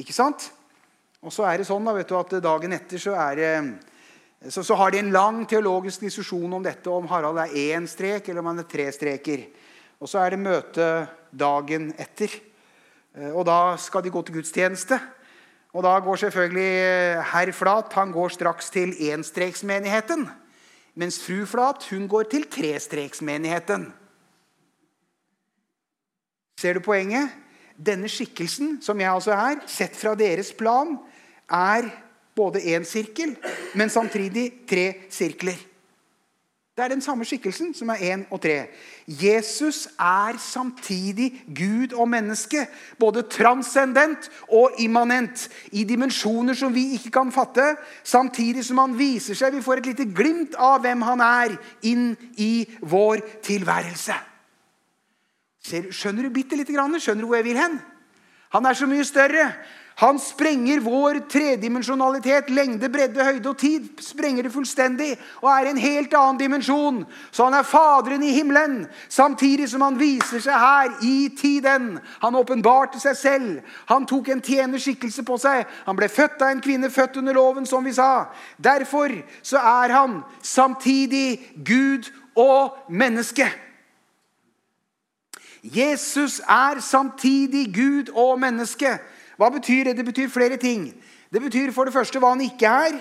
Ikke 0.01 0.15
sant? 0.17 0.49
Og 1.25 1.33
så 1.33 1.47
er 1.49 1.61
det 1.61 1.69
sånn 1.69 1.85
da, 1.87 1.95
vet 1.97 2.09
du, 2.11 2.17
at 2.19 2.33
dagen 2.45 2.75
etter 2.77 3.01
så, 3.01 3.15
er, 3.17 3.69
så, 4.49 4.65
så 4.67 4.77
har 4.77 4.93
de 4.93 5.01
en 5.01 5.13
lang 5.15 5.45
teologisk 5.49 6.05
diskusjon 6.05 6.53
om 6.59 6.65
dette, 6.65 6.91
om 6.91 7.07
Harald 7.09 7.41
er 7.41 7.55
én 7.73 7.87
strek 7.89 8.29
eller 8.29 8.43
om 8.43 8.51
han 8.53 8.65
er 8.65 8.69
tre 8.69 8.91
streker. 8.93 9.47
Og 10.03 10.11
så 10.11 10.21
er 10.21 10.35
det 10.35 10.43
møte 10.45 10.89
dagen 11.33 11.93
etter. 12.01 12.33
Eh, 13.15 13.31
og 13.31 13.47
da 13.49 13.77
skal 13.81 14.05
de 14.05 14.13
gå 14.13 14.23
til 14.27 14.41
gudstjeneste. 14.41 14.99
Og 15.75 15.83
da 15.87 15.95
går 16.03 16.21
selvfølgelig 16.27 16.73
eh, 16.83 17.23
herr 17.33 17.53
Flat 17.55 17.95
han 17.97 18.13
går 18.15 18.35
straks 18.35 18.69
til 18.75 18.95
enstreksmenigheten. 19.11 20.27
Mens 21.01 21.19
fru 21.23 21.47
Flat 21.49 21.87
hun 21.91 22.09
går 22.11 22.29
til 22.35 22.45
trestreksmenigheten. 22.51 23.89
Ser 26.61 26.77
du 26.77 26.85
poenget? 26.85 27.33
Denne 27.75 28.09
skikkelsen, 28.09 28.79
som 28.83 29.01
jeg 29.01 29.11
altså 29.11 29.35
er, 29.35 29.63
sett 29.67 29.97
fra 29.99 30.15
deres 30.15 30.53
plan, 30.55 30.97
er 31.51 31.91
både 32.37 32.63
én 32.75 32.85
sirkel, 32.87 33.37
men 33.75 33.91
samtidig 33.91 34.51
tre 34.69 34.93
sirkler. 35.11 35.59
Det 36.75 36.83
er 36.85 36.89
den 36.91 37.03
samme 37.03 37.23
skikkelsen 37.23 37.69
som 37.75 37.93
er 37.95 38.01
én 38.03 38.25
og 38.35 38.41
tre. 38.43 38.65
Jesus 39.07 39.87
er 40.01 40.35
samtidig 40.43 41.29
Gud 41.47 41.95
og 41.95 42.09
menneske. 42.09 42.67
Både 42.99 43.23
transcendent 43.23 44.27
og 44.49 44.75
immanent. 44.79 45.49
I 45.71 45.85
dimensjoner 45.85 46.55
som 46.55 46.75
vi 46.75 46.89
ikke 46.97 47.11
kan 47.15 47.31
fatte. 47.33 47.77
Samtidig 48.03 48.65
som 48.65 48.83
han 48.83 48.99
viser 48.99 49.39
seg. 49.39 49.55
Vi 49.55 49.63
får 49.63 49.85
et 49.85 49.87
lite 49.93 50.11
glimt 50.11 50.59
av 50.59 50.83
hvem 50.83 51.07
han 51.07 51.23
er, 51.23 51.55
inn 51.87 52.17
i 52.43 52.67
vår 52.83 53.23
tilværelse. 53.47 54.34
Skjønner 55.65 56.27
du 56.27 56.35
bitte 56.35 56.59
lite 56.59 56.75
grann? 56.75 56.93
Skjønner 57.01 57.25
du 57.25 57.31
hvor 57.31 57.41
jeg 57.41 57.49
vil 57.49 57.61
hen? 57.61 57.81
Han 58.55 58.67
er 58.69 58.77
så 58.79 58.87
mye 58.87 59.05
større. 59.07 59.49
Han 59.97 60.19
sprenger 60.19 60.81
vår 60.83 61.21
tredimensjonalitet, 61.31 62.49
lengde, 62.51 62.89
bredde, 62.91 63.25
høyde 63.25 63.49
og 63.49 63.59
tid. 63.59 63.87
Sprenger 64.03 64.43
det 64.43 64.53
fullstendig 64.53 65.13
og 65.39 65.49
er 65.53 65.69
i 65.69 65.71
en 65.71 65.79
helt 65.79 66.15
annen 66.19 66.41
dimensjon. 66.41 67.05
Så 67.31 67.47
han 67.47 67.55
er 67.55 67.67
Faderen 67.67 68.23
i 68.27 68.33
himmelen, 68.35 68.89
samtidig 69.09 69.69
som 69.71 69.87
han 69.87 69.99
viser 69.99 70.43
seg 70.43 70.59
her 70.59 70.91
i 71.07 71.31
tiden. 71.39 72.01
Han 72.25 72.39
åpenbarte 72.39 72.99
seg 73.03 73.19
selv. 73.19 73.77
Han 73.91 74.07
tok 74.11 74.33
en 74.35 74.43
tjenerskikkelse 74.43 75.23
på 75.27 75.39
seg. 75.39 75.63
Han 75.87 75.99
ble 75.99 76.11
født 76.11 76.43
av 76.43 76.51
en 76.51 76.65
kvinne, 76.65 76.91
født 76.91 77.23
under 77.23 77.39
loven, 77.39 77.67
som 77.67 77.87
vi 77.87 77.95
sa. 77.95 78.27
Derfor 78.59 79.15
så 79.43 79.63
er 79.63 79.95
han 79.95 80.23
samtidig 80.43 81.55
Gud 81.63 82.11
og 82.35 82.91
menneske. 82.91 83.47
Jesus 85.65 86.41
er 86.41 86.81
samtidig 86.81 87.75
Gud 87.75 88.13
og 88.13 88.37
menneske. 88.41 88.99
Hva 89.41 89.49
betyr 89.49 89.89
det? 89.89 89.97
Det 89.97 90.05
betyr 90.05 90.29
flere 90.29 90.57
ting. 90.61 90.91
Det 91.33 91.41
betyr 91.43 91.73
for 91.73 91.89
det 91.89 91.95
første 91.95 92.21
hva 92.21 92.35
han 92.35 92.45
ikke 92.45 92.69
er. 92.69 92.99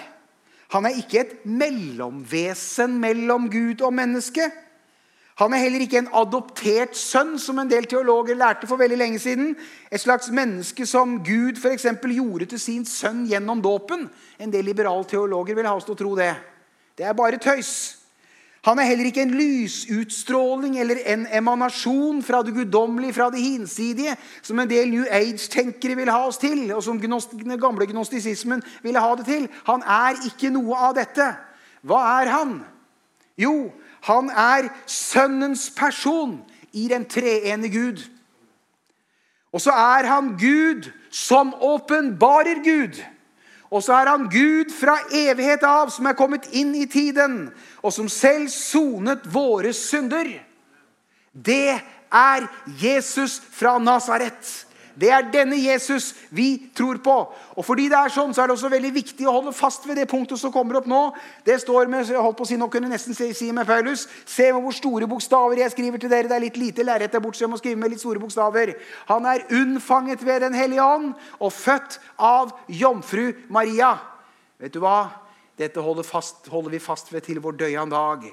Han 0.73 0.87
er 0.87 0.95
ikke 0.97 1.19
et 1.19 1.33
mellomvesen 1.45 2.95
mellom 2.99 3.49
Gud 3.51 3.81
og 3.81 3.93
menneske. 3.93 4.47
Han 5.35 5.53
er 5.53 5.63
heller 5.65 5.81
ikke 5.81 5.97
en 5.97 6.11
adoptert 6.13 6.97
sønn, 6.97 7.35
som 7.41 7.59
en 7.59 7.69
del 7.69 7.87
teologer 7.89 8.37
lærte 8.37 8.69
for 8.69 8.77
veldig 8.77 8.97
lenge 8.97 9.19
siden. 9.19 9.55
Et 9.91 10.01
slags 10.01 10.29
menneske 10.31 10.85
som 10.85 11.19
Gud 11.25 11.59
for 11.61 11.73
eksempel, 11.73 12.13
gjorde 12.15 12.45
til 12.53 12.61
sin 12.61 12.85
sønn 12.85 13.25
gjennom 13.29 13.61
dåpen. 13.61 14.07
En 14.39 14.53
del 14.53 14.65
liberale 14.65 15.05
teologer 15.09 15.57
vil 15.57 15.67
ha 15.67 15.75
oss 15.75 15.89
til 15.89 15.97
å 15.97 15.99
tro 15.99 16.15
det. 16.17 16.31
Det 16.97 17.05
er 17.05 17.17
bare 17.17 17.41
tøys. 17.41 18.02
Han 18.63 18.79
er 18.79 18.87
heller 18.87 19.09
ikke 19.09 19.25
en 19.25 19.35
lysutstråling 19.35 20.77
eller 20.79 21.01
en 21.11 21.25
emanasjon 21.35 22.21
fra 22.23 22.39
det 22.47 22.53
guddommelige, 22.55 23.13
fra 23.13 23.27
det 23.29 23.41
hinsidige, 23.43 24.15
som 24.41 24.59
en 24.59 24.69
del 24.69 24.91
New 24.91 25.03
Age-tenkere 25.11 25.97
vil 25.99 26.11
ha 26.11 26.21
oss 26.29 26.39
til, 26.39 26.69
og 26.71 26.83
som 26.83 27.01
den 27.01 27.59
gamle 27.59 27.87
gnostisismen 27.91 28.63
ville 28.83 29.03
ha 29.03 29.15
det 29.19 29.25
til. 29.27 29.49
Han 29.67 29.83
er 29.83 30.21
ikke 30.29 30.53
noe 30.55 30.79
av 30.79 30.95
dette. 30.95 31.27
Hva 31.83 31.99
er 32.21 32.31
han? 32.31 32.61
Jo, 33.35 33.73
han 34.07 34.31
er 34.31 34.71
Sønnens 34.87 35.67
person 35.75 36.39
i 36.71 36.87
den 36.87 37.03
treene 37.05 37.67
Gud. 37.67 37.99
Og 39.51 39.61
så 39.61 39.75
er 39.75 40.07
han 40.07 40.37
Gud 40.39 40.87
som 41.11 41.51
åpenbarer 41.53 42.63
Gud. 42.63 43.03
Og 43.73 43.81
så 43.81 43.95
er 43.97 44.11
han 44.11 44.27
Gud 44.29 44.69
fra 44.75 44.99
evighet 45.09 45.63
av, 45.65 45.89
som 45.89 46.05
er 46.05 46.17
kommet 46.17 46.45
inn 46.53 46.75
i 46.77 46.85
tiden, 46.85 47.47
og 47.81 47.93
som 47.95 48.09
selv 48.11 48.51
sonet 48.53 49.25
våre 49.33 49.73
synder. 49.73 50.29
Det 51.33 51.79
er 52.13 52.45
Jesus 52.77 53.39
fra 53.57 53.79
Nasaret. 53.81 54.45
Det 54.99 55.09
er 55.09 55.25
denne 55.33 55.57
Jesus 55.57 56.11
vi 56.29 56.69
tror 56.75 56.99
på. 57.03 57.15
Og 57.57 57.65
fordi 57.65 57.87
det 57.89 57.97
er 57.97 58.13
sånn, 58.13 58.33
så 58.33 58.43
er 58.43 58.49
det 58.49 58.55
også 58.57 58.69
veldig 58.73 58.91
viktig 58.93 59.25
å 59.27 59.33
holde 59.39 59.53
fast 59.57 59.87
ved 59.89 59.97
det 59.97 60.05
punktet 60.11 60.41
som 60.41 60.53
kommer 60.53 60.77
opp 60.79 60.89
nå. 60.89 61.01
Det 61.45 61.57
står 61.63 61.89
med, 61.89 62.05
jeg 62.09 62.21
holdt 62.21 62.37
på 62.37 62.45
å 62.45 62.51
si, 62.51 62.59
nå 62.59 62.69
kunne 62.73 62.91
jeg 62.91 62.95
nesten 62.97 63.17
si 63.17 63.49
med 63.55 63.69
Paulus, 63.69 64.07
Se 64.25 64.51
med 64.53 64.61
hvor 64.63 64.75
store 64.75 65.07
bokstaver 65.09 65.63
jeg 65.63 65.73
skriver 65.73 66.01
til 66.01 66.11
dere. 66.11 66.29
Det 66.29 66.37
er 66.37 66.45
litt 66.45 66.61
lite 66.61 66.85
lerret 66.85 67.13
der 67.13 67.23
borte, 67.23 67.39
så 67.39 67.47
jeg 67.47 67.53
må 67.53 67.59
skrive 67.61 67.81
med 67.81 67.93
litt 67.93 68.03
store 68.03 68.21
bokstaver. 68.21 68.75
Han 69.09 69.25
er 69.29 69.45
unnfanget 69.51 70.25
ved 70.25 70.45
Den 70.45 70.57
hellige 70.57 70.85
ånd 70.85 71.13
og 71.39 71.53
født 71.53 71.99
av 72.17 72.53
jomfru 72.67 73.31
Maria. 73.49 73.95
Vet 74.61 74.73
du 74.73 74.81
hva? 74.83 75.23
Dette 75.57 75.81
holder, 75.85 76.03
fast, 76.03 76.47
holder, 76.49 76.73
vi 76.73 76.79
fast 76.81 77.11
ved 77.13 77.21
til 77.21 77.41
vår 77.41 77.57
døyende 77.59 77.93
dag. 77.93 78.23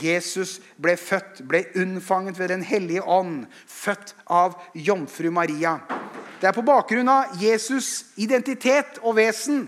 Jesus 0.00 0.60
ble 0.80 0.96
født, 0.96 1.42
ble 1.48 1.64
unnfanget 1.76 2.38
ved 2.38 2.48
Den 2.48 2.62
hellige 2.64 3.04
ånd, 3.04 3.44
født 3.66 4.14
av 4.26 4.56
jomfru 4.74 5.30
Maria. 5.30 5.76
Det 6.40 6.48
er 6.48 6.56
på 6.56 6.64
bakgrunn 6.64 7.08
av 7.12 7.36
Jesus' 7.36 8.06
identitet 8.16 9.02
og 9.02 9.18
vesen 9.20 9.66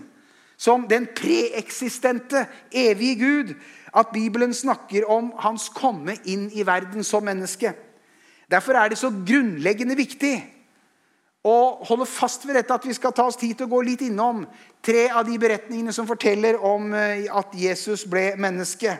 som 0.57 0.87
den 0.89 1.05
preeksistente, 1.15 2.47
evige 2.71 3.19
Gud 3.19 3.53
at 3.93 4.09
Bibelen 4.13 4.53
snakker 4.53 5.05
om 5.05 5.33
hans 5.37 5.69
komme 5.69 6.15
inn 6.25 6.47
i 6.53 6.65
verden 6.65 7.03
som 7.05 7.25
menneske. 7.25 7.75
Derfor 8.49 8.73
er 8.73 8.89
det 8.89 8.97
så 8.97 9.11
grunnleggende 9.11 9.95
viktig 9.97 10.33
å 11.43 11.55
holde 11.83 12.07
fast 12.07 12.45
ved 12.47 12.55
dette 12.55 12.75
at 12.75 12.85
vi 12.87 12.95
skal 12.95 13.11
ta 13.15 13.25
oss 13.27 13.39
tid 13.39 13.57
til 13.57 13.67
å 13.67 13.73
gå 13.73 13.81
litt 13.83 14.03
innom 14.05 14.45
tre 14.83 15.09
av 15.11 15.25
de 15.27 15.35
beretningene 15.39 15.91
som 15.95 16.07
forteller 16.07 16.55
om 16.63 16.93
eh, 16.95 17.25
at 17.27 17.51
Jesus 17.57 18.05
ble 18.07 18.29
menneske. 18.39 18.95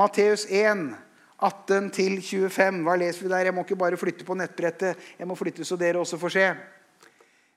Matteus 0.00 0.46
1, 0.48 0.86
18-25. 1.42 2.80
Hva 2.86 2.96
leser 2.96 3.26
vi 3.26 3.32
der? 3.34 3.50
Jeg 3.50 3.56
må 3.56 3.66
ikke 3.66 3.80
bare 3.82 4.00
flytte 4.00 4.24
på 4.24 4.36
nettbrettet. 4.38 4.96
Jeg 5.18 5.28
må 5.28 5.36
flytte 5.36 5.68
så 5.68 5.76
dere 5.76 6.00
også 6.00 6.20
får 6.20 6.36
se. 6.36 6.48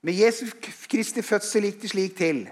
Med 0.06 0.20
Jesus 0.20 0.52
Kristi 0.92 1.24
fødsel 1.26 1.70
gikk 1.70 1.82
det 1.86 1.94
slik 1.94 2.20
til. 2.20 2.44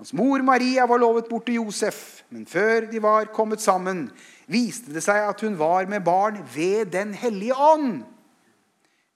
Hans 0.00 0.14
mor 0.16 0.42
Maria 0.42 0.86
var 0.88 0.98
lovet 0.98 1.28
bort 1.28 1.46
til 1.46 1.60
Josef, 1.60 2.22
men 2.32 2.46
før 2.48 2.86
de 2.88 3.02
var 3.04 3.30
kommet 3.36 3.60
sammen, 3.60 4.06
viste 4.48 4.94
det 4.94 5.02
seg 5.04 5.26
at 5.28 5.42
hun 5.44 5.58
var 5.60 5.86
med 5.92 6.02
barn 6.06 6.40
ved 6.54 6.90
Den 6.94 7.12
hellige 7.14 7.54
ånd. 7.54 8.00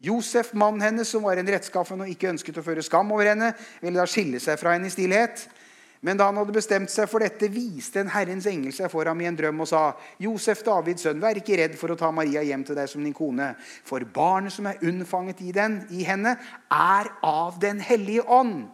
Josef, 0.04 0.52
mannen 0.52 0.84
hennes, 0.84 1.08
som 1.08 1.24
var 1.24 1.40
en 1.40 1.48
rettskaffen 1.48 2.04
og 2.04 2.10
ikke 2.12 2.30
ønsket 2.34 2.60
å 2.60 2.64
føre 2.66 2.84
skam 2.84 3.12
over 3.14 3.30
henne, 3.32 3.54
ville 3.80 4.00
da 4.00 4.08
skille 4.10 4.40
seg 4.42 4.60
fra 4.60 4.74
henne 4.76 4.90
i 4.90 4.94
stillhet. 4.94 5.46
Men 6.04 6.18
da 6.20 6.26
han 6.28 6.36
hadde 6.36 6.52
bestemt 6.52 6.92
seg 6.92 7.08
for 7.08 7.24
dette, 7.24 7.48
viste 7.48 8.02
en 8.02 8.10
Herrens 8.12 8.44
engel 8.50 8.74
seg 8.76 8.90
for 8.92 9.08
ham 9.08 9.22
i 9.24 9.28
en 9.30 9.38
drøm 9.38 9.62
og 9.64 9.70
sa, 9.70 9.84
Josef, 10.20 10.60
Davids 10.66 11.06
sønn, 11.06 11.22
vær 11.22 11.40
ikke 11.40 11.56
redd 11.56 11.78
for 11.80 11.94
å 11.94 11.96
ta 11.96 12.10
Maria 12.12 12.42
hjem 12.44 12.66
til 12.68 12.76
deg 12.76 12.90
som 12.92 13.00
din 13.00 13.16
kone, 13.16 13.54
for 13.88 14.04
barnet 14.04 14.52
som 14.52 14.68
er 14.68 14.84
unnfanget 14.84 15.40
i, 15.40 15.54
den, 15.56 15.80
i 15.96 16.04
henne, 16.04 16.36
er 16.68 17.08
av 17.24 17.56
Den 17.62 17.80
hellige 17.80 18.26
ånd. 18.28 18.66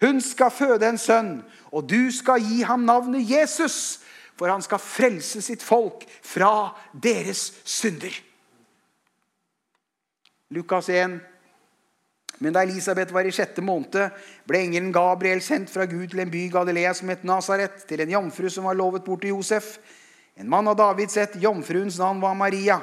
Hun 0.00 0.22
skal 0.22 0.54
føde 0.54 0.86
en 0.86 1.02
sønn, 1.02 1.34
og 1.74 1.90
du 1.90 2.06
skal 2.14 2.38
gi 2.38 2.62
ham 2.62 2.86
navnet 2.86 3.26
Jesus, 3.26 3.98
for 4.38 4.48
han 4.54 4.62
skal 4.62 4.78
frelse 4.78 5.42
sitt 5.42 5.66
folk 5.66 6.06
fra 6.22 6.70
deres 6.94 7.48
synder. 7.66 8.14
Lukas 10.50 10.88
1, 10.88 11.20
men 12.42 12.54
da 12.54 12.64
Elisabeth 12.64 13.14
var 13.14 13.22
i 13.22 13.30
sjette 13.30 13.62
måned, 13.62 14.16
ble 14.50 14.62
engelen 14.64 14.90
Gabriel 14.90 15.38
sendt 15.46 15.70
fra 15.70 15.84
Gud 15.86 16.10
til 16.10 16.24
en 16.24 16.32
by 16.32 16.40
i 16.48 16.50
Galilea 16.50 16.90
som 16.98 17.12
het 17.12 17.22
Nasaret, 17.22 17.84
til 17.86 18.02
en 18.02 18.10
jomfru 18.16 18.50
som 18.50 18.66
var 18.66 18.74
lovet 18.74 19.04
bort 19.06 19.22
til 19.22 19.36
Josef. 19.36 19.76
En 20.34 20.50
mann 20.50 20.66
av 20.66 20.74
Davids 20.80 21.14
ett, 21.22 21.38
jomfruens 21.38 22.00
navn 22.02 22.18
var 22.24 22.34
Maria. 22.34 22.80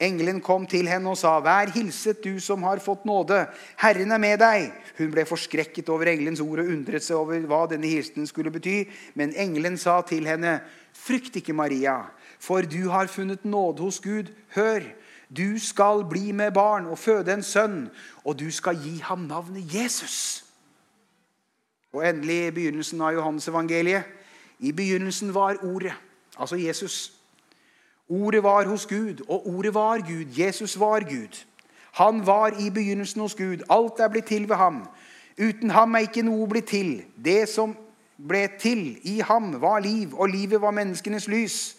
Engelen 0.00 0.40
kom 0.40 0.64
til 0.66 0.88
henne 0.88 1.12
og 1.12 1.20
sa, 1.20 1.40
'Vær 1.40 1.74
hilset, 1.76 2.24
du 2.24 2.40
som 2.40 2.62
har 2.62 2.80
fått 2.80 3.04
nåde. 3.04 3.48
Herren 3.76 4.12
er 4.12 4.18
med 4.18 4.38
deg.' 4.38 4.72
Hun 4.96 5.10
ble 5.10 5.24
forskrekket 5.28 5.88
over 5.88 6.08
engelens 6.08 6.40
ord 6.40 6.58
og 6.58 6.72
undret 6.72 7.04
seg 7.04 7.16
over 7.16 7.38
hva 7.40 7.66
denne 7.68 7.86
hilsenen 7.86 8.26
skulle 8.26 8.50
bety. 8.50 8.88
Men 9.14 9.36
engelen 9.36 9.76
sa 9.76 10.00
til 10.00 10.24
henne, 10.24 10.62
'Frykt 10.94 11.36
ikke, 11.36 11.52
Maria, 11.52 12.06
for 12.38 12.62
du 12.62 12.88
har 12.88 13.06
funnet 13.06 13.44
nåde 13.44 13.82
hos 13.82 14.00
Gud. 14.00 14.32
Hør.' 14.56 15.03
Du 15.36 15.58
skal 15.58 16.04
bli 16.10 16.32
med 16.32 16.52
barn 16.52 16.86
og 16.86 16.98
føde 16.98 17.32
en 17.32 17.42
sønn, 17.42 17.88
og 18.24 18.38
du 18.38 18.50
skal 18.50 18.78
gi 18.82 18.98
ham 19.02 19.18
navnet 19.18 19.74
Jesus. 19.74 20.44
Og 21.92 22.08
endelig 22.08 22.54
begynnelsen 22.54 23.00
av 23.00 23.14
Johannes-evangeliet. 23.14 24.02
I 24.58 24.72
begynnelsen 24.72 25.34
var 25.34 25.56
Ordet, 25.62 25.92
altså 26.38 26.56
Jesus. 26.56 27.12
Ordet 28.08 28.42
var 28.42 28.66
hos 28.66 28.86
Gud, 28.86 29.24
og 29.28 29.48
ordet 29.48 29.74
var 29.74 29.98
Gud. 29.98 30.24
Jesus 30.38 30.80
var 30.80 31.00
Gud. 31.00 31.44
Han 31.92 32.26
var 32.26 32.60
i 32.60 32.70
begynnelsen 32.70 33.20
hos 33.20 33.34
Gud. 33.34 33.62
Alt 33.70 34.00
er 34.00 34.08
blitt 34.08 34.26
til 34.26 34.48
ved 34.48 34.56
ham. 34.56 34.88
Uten 35.38 35.70
ham 35.70 35.94
er 35.94 35.98
ikke 35.98 36.22
noe 36.22 36.48
blitt 36.48 36.66
til. 36.66 37.02
Det 37.24 37.48
som 37.48 37.76
ble 38.18 38.48
til 38.60 38.98
i 39.02 39.20
ham, 39.20 39.60
var 39.62 39.78
liv, 39.78 40.14
og 40.18 40.28
livet 40.28 40.60
var 40.60 40.70
menneskenes 40.70 41.28
lys. 41.28 41.76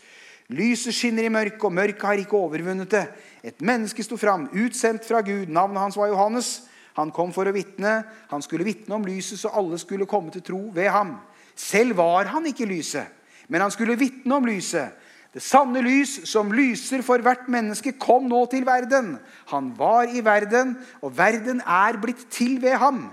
Lyset 0.54 0.94
skinner 0.94 1.26
i 1.26 1.32
mørket, 1.34 1.64
og 1.66 1.74
mørket 1.74 2.06
har 2.06 2.22
ikke 2.22 2.38
overvunnet 2.38 2.92
det. 2.92 3.06
Et 3.46 3.62
menneske 3.66 4.04
sto 4.06 4.18
fram, 4.18 4.46
utsendt 4.54 5.06
fra 5.08 5.24
Gud. 5.26 5.50
Navnet 5.50 5.82
hans 5.82 5.98
var 5.98 6.12
Johannes. 6.12 6.68
Han 6.96 7.12
kom 7.12 7.34
for 7.34 7.50
å 7.50 7.54
vitne. 7.56 8.04
Han 8.30 8.44
skulle 8.46 8.68
vitne 8.68 8.96
om 8.96 9.06
lyset, 9.06 9.40
så 9.42 9.52
alle 9.58 9.80
skulle 9.82 10.08
komme 10.10 10.32
til 10.34 10.46
tro 10.46 10.62
ved 10.76 10.92
ham. 10.94 11.18
Selv 11.56 11.98
var 11.98 12.30
han 12.30 12.46
ikke 12.46 12.68
lyset, 12.68 13.10
men 13.48 13.64
han 13.64 13.74
skulle 13.74 13.98
vitne 13.98 14.38
om 14.38 14.46
lyset. 14.46 14.94
Det 15.36 15.44
sanne 15.44 15.82
lys 15.84 16.22
som 16.30 16.54
lyser 16.56 17.02
for 17.04 17.20
hvert 17.20 17.50
menneske, 17.52 17.98
kom 18.00 18.30
nå 18.32 18.46
til 18.52 18.64
verden. 18.68 19.18
Han 19.52 19.74
var 19.76 20.08
i 20.08 20.22
verden, 20.24 20.78
og 21.04 21.12
verden 21.18 21.60
er 21.60 21.98
blitt 22.00 22.24
til 22.32 22.62
ved 22.64 22.78
ham. 22.80 23.10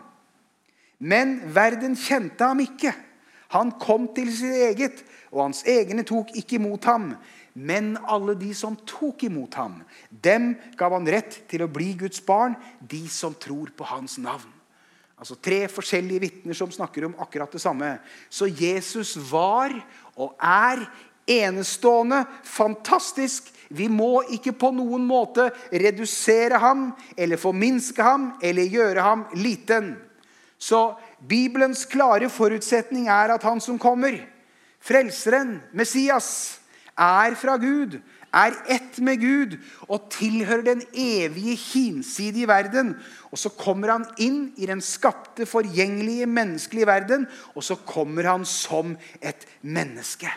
Men 1.02 1.40
verden 1.50 1.96
kjente 1.98 2.46
ham 2.46 2.62
ikke. 2.62 2.92
Han 3.52 3.74
kom 3.80 4.08
til 4.16 4.30
sitt 4.32 4.56
eget, 4.70 5.02
og 5.32 5.46
hans 5.46 5.62
egne 5.68 6.04
tok 6.08 6.32
ikke 6.38 6.56
imot 6.58 6.88
ham. 6.88 7.12
Men 7.52 7.94
alle 8.08 8.34
de 8.40 8.54
som 8.56 8.78
tok 8.88 9.26
imot 9.28 9.58
ham, 9.60 9.82
dem 10.08 10.54
gav 10.80 10.94
han 10.96 11.08
rett 11.08 11.42
til 11.50 11.64
å 11.64 11.70
bli 11.72 11.90
Guds 12.00 12.22
barn, 12.24 12.56
de 12.80 13.04
som 13.12 13.36
tror 13.36 13.74
på 13.76 13.88
hans 13.90 14.16
navn. 14.22 14.48
Altså 15.22 15.36
Tre 15.38 15.66
forskjellige 15.70 16.24
vitner 16.24 16.56
som 16.56 16.72
snakker 16.72 17.06
om 17.06 17.18
akkurat 17.22 17.52
det 17.52 17.60
samme. 17.62 17.94
Så 18.32 18.48
Jesus 18.48 19.14
var 19.30 19.74
og 20.16 20.32
er 20.42 20.82
enestående, 21.30 22.24
fantastisk. 22.42 23.52
Vi 23.70 23.86
må 23.88 24.24
ikke 24.34 24.54
på 24.58 24.72
noen 24.74 25.04
måte 25.06 25.50
redusere 25.70 26.58
ham 26.60 26.88
eller 27.16 27.40
forminske 27.40 28.02
ham 28.02 28.32
eller 28.42 28.72
gjøre 28.72 29.04
ham 29.06 29.28
liten. 29.38 29.94
Så 30.58 30.92
Bibelens 31.28 31.84
klare 31.86 32.28
forutsetning 32.32 33.06
er 33.12 33.34
at 33.36 33.44
han 33.46 33.60
som 33.62 33.78
kommer, 33.80 34.18
Frelseren, 34.82 35.60
Messias, 35.78 36.58
er 36.98 37.36
fra 37.38 37.54
Gud, 37.62 38.00
er 38.32 38.56
ett 38.72 38.96
med 39.04 39.20
Gud 39.20 39.56
og 39.86 40.08
tilhører 40.10 40.64
den 40.66 40.82
evige, 40.96 41.54
hinsidige 41.54 42.48
verden. 42.48 42.94
Og 43.30 43.38
så 43.38 43.52
kommer 43.54 43.92
han 43.92 44.06
inn 44.18 44.40
i 44.56 44.66
den 44.66 44.80
skapte, 44.82 45.46
forgjengelige, 45.46 46.26
menneskelige 46.26 46.88
verden, 46.88 47.28
og 47.54 47.64
så 47.64 47.76
kommer 47.76 48.30
han 48.32 48.46
som 48.48 48.96
et 49.20 49.46
menneske. 49.62 50.32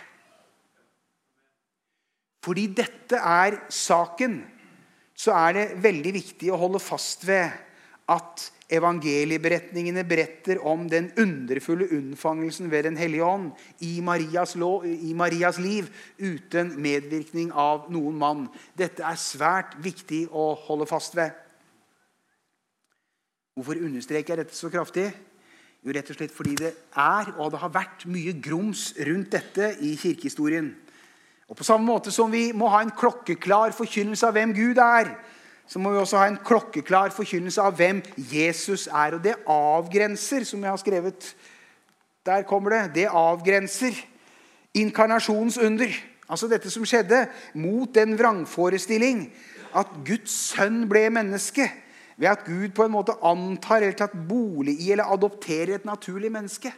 Fordi 2.45 2.67
dette 2.77 3.17
er 3.17 3.57
saken, 3.73 4.43
så 5.15 5.33
er 5.33 5.55
det 5.55 5.69
veldig 5.81 6.11
viktig 6.13 6.51
å 6.51 6.59
holde 6.61 6.83
fast 6.83 7.23
ved 7.25 7.49
at 8.11 8.51
Evangelieberetningene 8.65 10.01
beretter 10.09 10.57
om 10.65 10.87
den 10.89 11.11
underfulle 11.21 11.85
unnfangelsen 11.93 12.71
ved 12.71 12.83
Den 12.87 12.97
hellige 12.97 13.25
ånd 13.25 13.51
i 13.85 13.99
Marias, 14.01 14.55
lov, 14.55 14.85
i 14.85 15.13
Marias, 15.13 15.59
liv 15.61 15.85
uten 16.17 16.73
medvirkning 16.81 17.51
av 17.53 17.85
noen 17.93 18.17
mann. 18.17 18.47
Dette 18.73 19.05
er 19.05 19.21
svært 19.21 19.77
viktig 19.85 20.25
å 20.33 20.55
holde 20.65 20.89
fast 20.89 21.13
ved. 21.17 21.29
Hvorfor 23.55 23.77
understreker 23.77 24.33
jeg 24.33 24.43
dette 24.43 24.57
så 24.57 24.71
kraftig? 24.73 25.11
Jo, 25.85 25.93
rett 25.93 26.09
og 26.09 26.17
slett 26.17 26.33
fordi 26.33 26.55
det 26.57 26.73
er 26.97 27.29
og 27.37 27.53
det 27.53 27.61
har 27.61 27.71
vært 27.71 28.07
mye 28.09 28.33
grums 28.41 28.89
rundt 29.05 29.29
dette 29.37 29.75
i 29.85 29.93
kirkehistorien. 30.01 30.73
Og 31.45 31.53
På 31.53 31.63
samme 31.63 31.85
måte 31.85 32.09
som 32.09 32.33
vi 32.33 32.49
må 32.57 32.71
ha 32.73 32.81
en 32.81 32.93
klokkeklar 32.97 33.75
forkynnelse 33.77 34.25
av 34.25 34.33
hvem 34.33 34.57
Gud 34.57 34.81
er, 34.81 35.13
så 35.67 35.81
må 35.81 35.91
vi 35.91 35.97
også 35.97 36.19
ha 36.21 36.27
en 36.29 36.41
klokkeklar 36.45 37.13
forkynnelse 37.15 37.61
av 37.61 37.77
hvem 37.79 38.01
Jesus 38.17 38.85
er. 38.87 39.17
Og 39.17 39.23
det 39.23 39.37
avgrenser, 39.49 40.45
som 40.45 40.61
jeg 40.61 40.69
har 40.69 40.81
skrevet 40.81 41.35
Der 42.25 42.41
kommer 42.41 42.69
det. 42.69 42.95
Det 42.95 43.05
avgrenser 43.05 43.93
inkarnasjonens 44.73 45.57
under. 45.57 45.91
Altså 46.29 46.47
dette 46.49 46.71
som 46.73 46.85
skjedde 46.85 47.27
mot 47.53 47.91
den 47.93 48.17
vrangforestilling 48.17 49.27
at 49.77 49.91
Guds 50.07 50.33
sønn 50.55 50.87
ble 50.89 51.03
menneske. 51.13 51.67
Ved 52.17 52.31
at 52.31 52.45
Gud 52.47 52.71
på 52.73 52.87
en 52.87 52.95
måte 52.95 53.13
antar 53.21 53.83
eller 53.83 53.97
tatt 53.99 54.15
bolig 54.29 54.77
i 54.81 54.91
eller 54.95 55.11
adopterer 55.13 55.75
et 55.75 55.85
naturlig 55.85 56.31
menneske. 56.31 56.71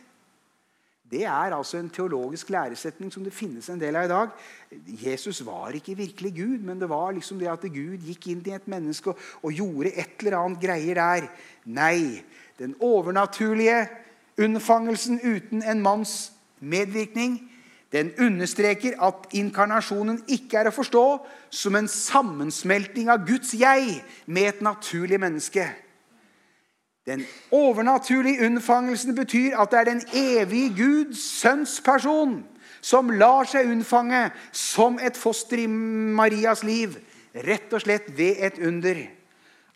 Det 1.12 1.24
er 1.24 1.54
altså 1.56 1.78
en 1.80 1.90
teologisk 1.90 2.50
læresetning 2.52 3.12
som 3.14 3.24
det 3.24 3.34
finnes 3.34 3.70
en 3.72 3.80
del 3.80 3.96
av 3.96 4.06
i 4.08 4.12
dag. 4.12 4.34
Jesus 4.88 5.40
var 5.46 5.76
ikke 5.76 5.96
virkelig 5.96 6.34
Gud, 6.36 6.66
men 6.68 6.82
det 6.82 6.90
var 6.92 7.14
liksom 7.16 7.40
det 7.40 7.48
at 7.48 7.64
Gud 7.64 8.04
gikk 8.04 8.28
inn 8.28 8.44
i 8.44 8.56
et 8.58 8.68
menneske 8.68 9.14
og, 9.14 9.22
og 9.42 9.56
gjorde 9.56 9.94
et 9.94 10.20
eller 10.20 10.40
annet 10.42 10.64
greier 10.64 11.00
der. 11.00 11.30
Nei. 11.66 12.24
Den 12.60 12.76
overnaturlige 12.84 13.86
unnfangelsen 14.42 15.22
uten 15.24 15.64
en 15.64 15.82
manns 15.86 16.34
medvirkning 16.60 17.40
den 17.92 18.12
understreker 18.20 18.98
at 19.04 19.30
inkarnasjonen 19.32 20.20
ikke 20.28 20.60
er 20.60 20.70
å 20.70 20.76
forstå 20.76 21.06
som 21.54 21.76
en 21.80 21.88
sammensmelting 21.88 23.08
av 23.14 23.24
Guds 23.28 23.54
jeg 23.56 24.02
med 24.26 24.50
et 24.50 24.64
naturlig 24.66 25.20
menneske. 25.24 25.70
Den 27.08 27.24
overnaturlige 27.52 28.46
unnfangelsen 28.46 29.16
betyr 29.16 29.56
at 29.56 29.72
det 29.72 29.80
er 29.80 29.84
den 29.84 30.02
evige 30.14 30.74
Guds 30.76 31.24
sønns 31.40 31.80
person 31.82 32.42
som 32.82 33.10
lar 33.10 33.48
seg 33.48 33.70
unnfange 33.72 34.28
som 34.52 35.00
et 35.00 35.18
foster 35.18 35.64
i 35.64 35.68
Marias 35.68 36.66
liv. 36.68 36.98
Rett 37.48 37.72
og 37.74 37.84
slett 37.84 38.10
ved 38.18 38.44
et 38.44 38.60
under. 38.60 39.00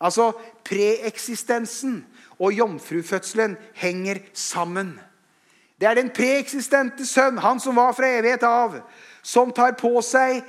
Altså 0.02 0.32
preeksistensen 0.66 2.02
og 2.38 2.52
jomfrufødselen 2.52 3.56
henger 3.80 4.20
sammen. 4.34 4.98
Det 5.80 5.88
er 5.88 5.98
den 5.98 6.12
preeksistente 6.14 7.06
sønn, 7.06 7.38
han 7.38 7.60
som 7.60 7.76
var 7.76 7.94
fra 7.96 8.10
evighet 8.18 8.44
av, 8.46 8.76
som 9.22 9.50
tar 9.54 9.72
på 9.78 9.96
seg 10.04 10.42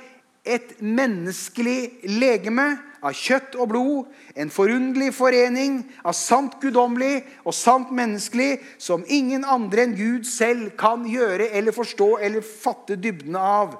et 0.44 0.76
menneskelig 0.84 2.04
legeme 2.20 2.74
av 3.04 3.16
kjøtt 3.16 3.58
og 3.60 3.68
blod, 3.70 4.12
en 4.34 4.52
forunderlig 4.52 5.10
forening 5.14 5.82
av 6.02 6.16
sant 6.16 6.56
guddommelig 6.62 7.24
og 7.44 7.54
sant 7.56 7.92
menneskelig, 7.94 8.62
som 8.80 9.04
ingen 9.06 9.44
andre 9.44 9.84
enn 9.84 9.98
Gud 9.98 10.28
selv 10.28 10.72
kan 10.80 11.04
gjøre 11.08 11.50
eller 11.52 11.76
forstå 11.76 12.14
eller 12.24 12.46
fatte 12.46 12.96
dybdene 12.96 13.40
av. 13.40 13.76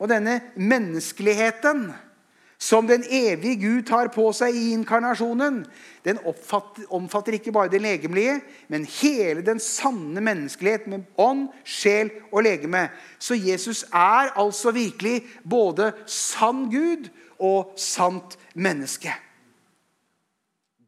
Og 0.00 0.08
denne 0.10 0.40
menneskeligheten 0.56 1.90
som 2.62 2.86
den 2.86 3.02
evige 3.10 3.58
Gud 3.58 3.86
tar 3.90 4.06
på 4.14 4.28
seg 4.38 4.54
i 4.54 4.68
inkarnasjonen, 4.76 5.64
den 6.06 6.18
omfatter, 6.22 7.34
ikke 7.34 7.54
bare 7.54 7.70
det 7.72 7.80
legemlige, 7.82 8.36
men 8.70 8.86
hele 9.00 9.42
den 9.42 9.58
sanne 9.62 10.22
menneskelighet 10.22 10.86
med 10.90 11.08
ånd, 11.18 11.48
sjel 11.66 12.12
og 12.30 12.44
legeme. 12.46 12.84
Så 13.18 13.34
Jesus 13.34 13.82
er 13.90 14.30
altså 14.38 14.70
virkelig 14.74 15.24
både 15.42 15.90
sann 16.06 16.68
Gud 16.70 17.10
og 17.42 17.74
sant 17.80 18.38
menneske. 18.54 19.12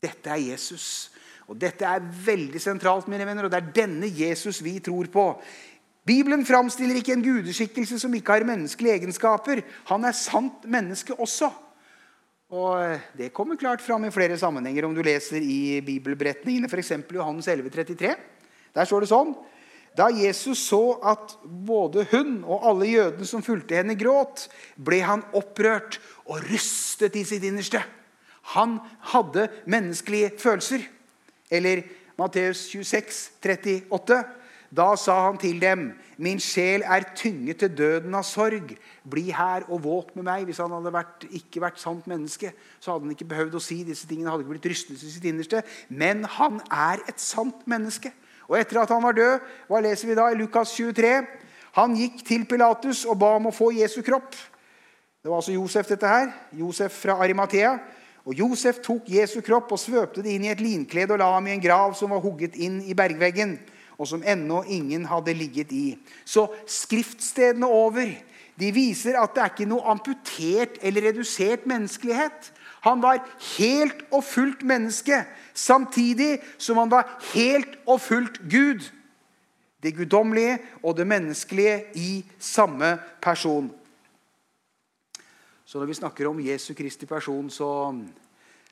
Dette 0.04 0.30
er 0.30 0.42
Jesus. 0.52 1.10
Og 1.48 1.58
Dette 1.60 1.84
er 1.84 2.04
veldig 2.24 2.60
sentralt, 2.62 3.08
mine 3.10 3.26
venner, 3.28 3.46
og 3.46 3.52
det 3.52 3.60
er 3.60 3.72
denne 3.82 4.08
Jesus 4.08 4.62
vi 4.64 4.78
tror 4.84 5.10
på. 5.12 5.26
Bibelen 6.04 6.44
framstiller 6.44 7.00
ikke 7.00 7.14
en 7.16 7.24
gudeskikkelse 7.24 7.98
som 8.00 8.14
ikke 8.16 8.36
har 8.36 8.46
menneskelige 8.48 9.00
egenskaper. 9.00 9.62
Han 9.88 10.04
er 10.04 10.16
sant 10.16 10.66
menneske 10.68 11.16
også. 11.16 11.48
Og 12.54 13.00
Det 13.16 13.32
kommer 13.32 13.56
klart 13.56 13.80
fram 13.80 14.04
i 14.04 14.12
flere 14.12 14.36
sammenhenger 14.38 14.84
om 14.84 14.94
du 14.94 15.02
leser 15.02 15.40
i 15.40 15.80
bibelberetningene, 15.80 16.68
f.eks. 16.68 16.92
Johannes 17.12 17.48
11, 17.48 17.70
33. 17.70 18.14
Der 18.74 18.84
står 18.84 19.04
det 19.04 19.10
sånn 19.10 19.32
Da 19.94 20.08
Jesus 20.10 20.58
så 20.58 20.98
at 21.06 21.36
både 21.66 22.06
hun 22.10 22.40
og 22.42 22.64
alle 22.70 22.88
jødene 22.90 23.26
som 23.26 23.42
fulgte 23.46 23.78
henne, 23.78 23.94
gråt, 23.98 24.48
ble 24.74 24.98
han 25.06 25.22
opprørt 25.36 26.00
og 26.26 26.42
rystet 26.50 27.14
i 27.14 27.22
sitt 27.26 27.46
innerste. 27.46 27.82
Han 28.56 28.80
hadde 29.14 29.48
menneskelige 29.70 30.32
følelser. 30.38 30.82
Eller 31.50 31.84
Matteus 32.18 32.66
26, 32.72 33.86
38. 33.90 34.24
Da 34.74 34.96
sa 34.98 35.14
han 35.26 35.38
til 35.38 35.60
dem, 35.60 35.92
'Min 36.18 36.40
sjel 36.40 36.82
er 36.82 37.02
tynget 37.16 37.58
til 37.58 37.78
døden 37.78 38.14
av 38.14 38.22
sorg. 38.22 38.76
Bli 39.10 39.30
her 39.30 39.62
og 39.70 39.84
våk 39.84 40.16
med 40.16 40.24
meg.' 40.24 40.44
Hvis 40.44 40.58
han 40.58 40.70
hadde 40.70 40.92
vært, 40.92 41.26
ikke 41.30 41.60
vært 41.60 41.80
sant 41.80 42.06
menneske, 42.06 42.52
så 42.80 42.92
hadde 42.92 43.04
han 43.04 43.10
ikke 43.10 43.28
behøvd 43.30 43.54
å 43.54 43.62
si 43.62 43.82
disse 43.84 44.06
tingene. 44.06 44.30
hadde 44.30 44.42
ikke 44.42 44.58
blitt 44.58 44.70
rystet 44.70 45.02
i 45.02 45.10
sitt 45.10 45.24
innerste. 45.24 45.62
Men 45.88 46.24
han 46.24 46.60
er 46.70 46.98
et 47.08 47.20
sant 47.20 47.66
menneske. 47.66 48.12
Og 48.48 48.58
etter 48.58 48.80
at 48.82 48.92
han 48.92 49.02
var 49.04 49.16
død, 49.16 49.50
hva 49.68 49.80
leser 49.84 50.10
vi 50.10 50.16
da 50.18 50.28
i 50.30 50.38
Lukas 50.38 50.74
23? 50.76 51.14
Han 51.78 51.96
gikk 51.98 52.20
til 52.26 52.44
Pilatus 52.46 53.04
og 53.08 53.18
ba 53.18 53.34
om 53.38 53.48
å 53.50 53.54
få 53.54 53.72
Jesu 53.74 54.00
kropp. 54.06 54.36
Det 55.24 55.30
var 55.30 55.40
altså 55.40 55.54
Josef, 55.56 55.88
dette 55.88 56.08
her. 56.08 56.32
Josef 56.52 56.98
fra 57.02 57.16
Arimathea. 57.24 57.78
Og 58.24 58.36
Josef 58.36 58.80
tok 58.84 59.08
Jesu 59.12 59.40
kropp 59.44 59.72
og 59.74 59.80
svøpte 59.80 60.22
det 60.24 60.34
inn 60.36 60.46
i 60.46 60.52
et 60.52 60.62
linklede 60.62 61.16
og 61.16 61.20
la 61.20 61.30
ham 61.34 61.48
i 61.48 61.54
en 61.54 61.64
grav 61.64 61.96
som 61.96 62.12
var 62.14 62.22
hugget 62.24 62.56
inn 62.56 62.78
i 62.84 62.96
bergveggen, 62.96 63.58
og 64.00 64.08
som 64.08 64.24
ennå 64.24 64.62
ingen 64.72 65.04
hadde 65.10 65.34
ligget 65.36 65.72
i. 65.76 65.86
Så 66.24 66.46
skriftstedene 66.68 67.68
over 67.68 68.08
de 68.60 68.70
viser 68.72 69.18
at 69.20 69.34
det 69.34 69.42
er 69.42 69.52
ikke 69.52 69.68
noe 69.68 69.84
amputert 69.92 70.78
eller 70.80 71.08
redusert 71.10 71.66
menneskelighet. 71.68 72.52
Han 72.84 73.00
var 73.00 73.22
helt 73.56 74.04
og 74.12 74.24
fullt 74.24 74.64
menneske, 74.66 75.22
samtidig 75.56 76.36
som 76.60 76.82
han 76.82 76.92
var 76.92 77.08
helt 77.32 77.78
og 77.88 78.02
fullt 78.04 78.42
Gud. 78.50 78.84
Det 79.80 79.94
guddommelige 79.96 80.58
og 80.82 80.96
det 80.96 81.06
menneskelige 81.08 81.84
i 82.00 82.24
samme 82.38 82.98
person. 83.24 83.72
Så 85.64 85.80
når 85.80 85.88
vi 85.88 85.96
snakker 86.00 86.28
om 86.28 86.40
Jesu 86.44 86.74
Kristi 86.76 87.06
person, 87.08 87.48
så, 87.50 87.68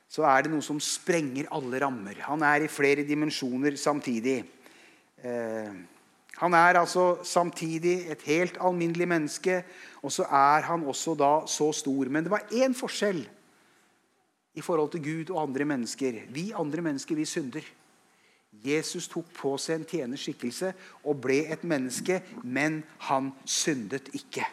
så 0.09 0.25
er 0.29 0.45
det 0.45 0.53
noe 0.53 0.65
som 0.65 0.81
sprenger 0.81 1.49
alle 1.53 1.81
rammer. 1.81 2.21
Han 2.29 2.45
er 2.45 2.65
i 2.65 2.71
flere 2.71 3.05
dimensjoner 3.05 3.75
samtidig. 3.81 4.39
Eh, 5.25 5.73
han 6.37 6.57
er 6.57 6.79
altså 6.79 7.23
samtidig 7.25 8.11
et 8.13 8.21
helt 8.29 8.57
alminnelig 8.61 9.07
menneske, 9.09 9.63
og 10.01 10.13
så 10.13 10.25
er 10.29 10.65
han 10.69 10.85
også 10.85 11.13
da 11.17 11.35
så 11.49 11.71
stor. 11.73 12.09
Men 12.09 12.25
det 12.25 12.33
var 12.33 12.45
én 12.53 12.77
forskjell 12.77 13.25
i 14.53 14.61
forhold 14.61 14.91
til 14.91 15.03
Gud 15.03 15.31
og 15.33 15.41
andre 15.41 15.65
mennesker. 15.65 16.19
Vi 16.29 16.51
andre 16.55 16.81
mennesker, 16.81 17.15
vi 17.15 17.25
synder. 17.25 17.65
Jesus 18.63 19.07
tok 19.09 19.31
på 19.33 19.55
seg 19.57 19.79
en 19.79 19.87
tjeners 19.89 20.21
skikkelse 20.27 20.73
og 21.03 21.21
ble 21.23 21.39
et 21.51 21.63
menneske, 21.65 22.19
men 22.43 22.83
han 23.09 23.31
syndet 23.49 24.11
ikke. 24.13 24.45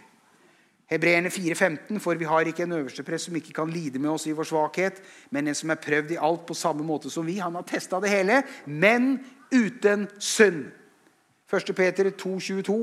Hebreerne 0.91 1.31
4,15, 1.31 2.01
for 2.03 2.19
vi 2.19 2.27
har 2.27 2.49
ikke 2.49 2.65
en 2.67 2.73
øverste 2.81 3.05
prest 3.07 3.29
som 3.29 3.37
ikke 3.39 3.53
kan 3.55 3.71
lide 3.71 4.01
med 4.03 4.11
oss 4.11 4.27
i 4.27 4.35
vår 4.35 4.49
svakhet, 4.49 4.97
men 5.31 5.47
en 5.47 5.55
som 5.55 5.71
er 5.71 5.79
prøvd 5.79 6.17
i 6.17 6.19
alt 6.19 6.49
på 6.49 6.57
samme 6.59 6.83
måte 6.83 7.13
som 7.13 7.29
vi. 7.29 7.37
Han 7.39 7.55
har 7.55 7.69
testa 7.69 8.01
det 8.03 8.11
hele, 8.11 8.41
men 8.67 9.21
uten 9.53 10.09
synd. 10.19 10.65
1. 11.53 11.75
Peter 11.77 12.11
2,22. 12.11 12.81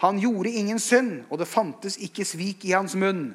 Han 0.00 0.20
gjorde 0.22 0.54
ingen 0.56 0.78
synd, 0.80 1.26
og 1.28 1.42
det 1.42 1.50
fantes 1.50 1.98
ikke 2.00 2.24
svik 2.24 2.64
i 2.64 2.72
hans 2.72 2.96
munn. 2.96 3.34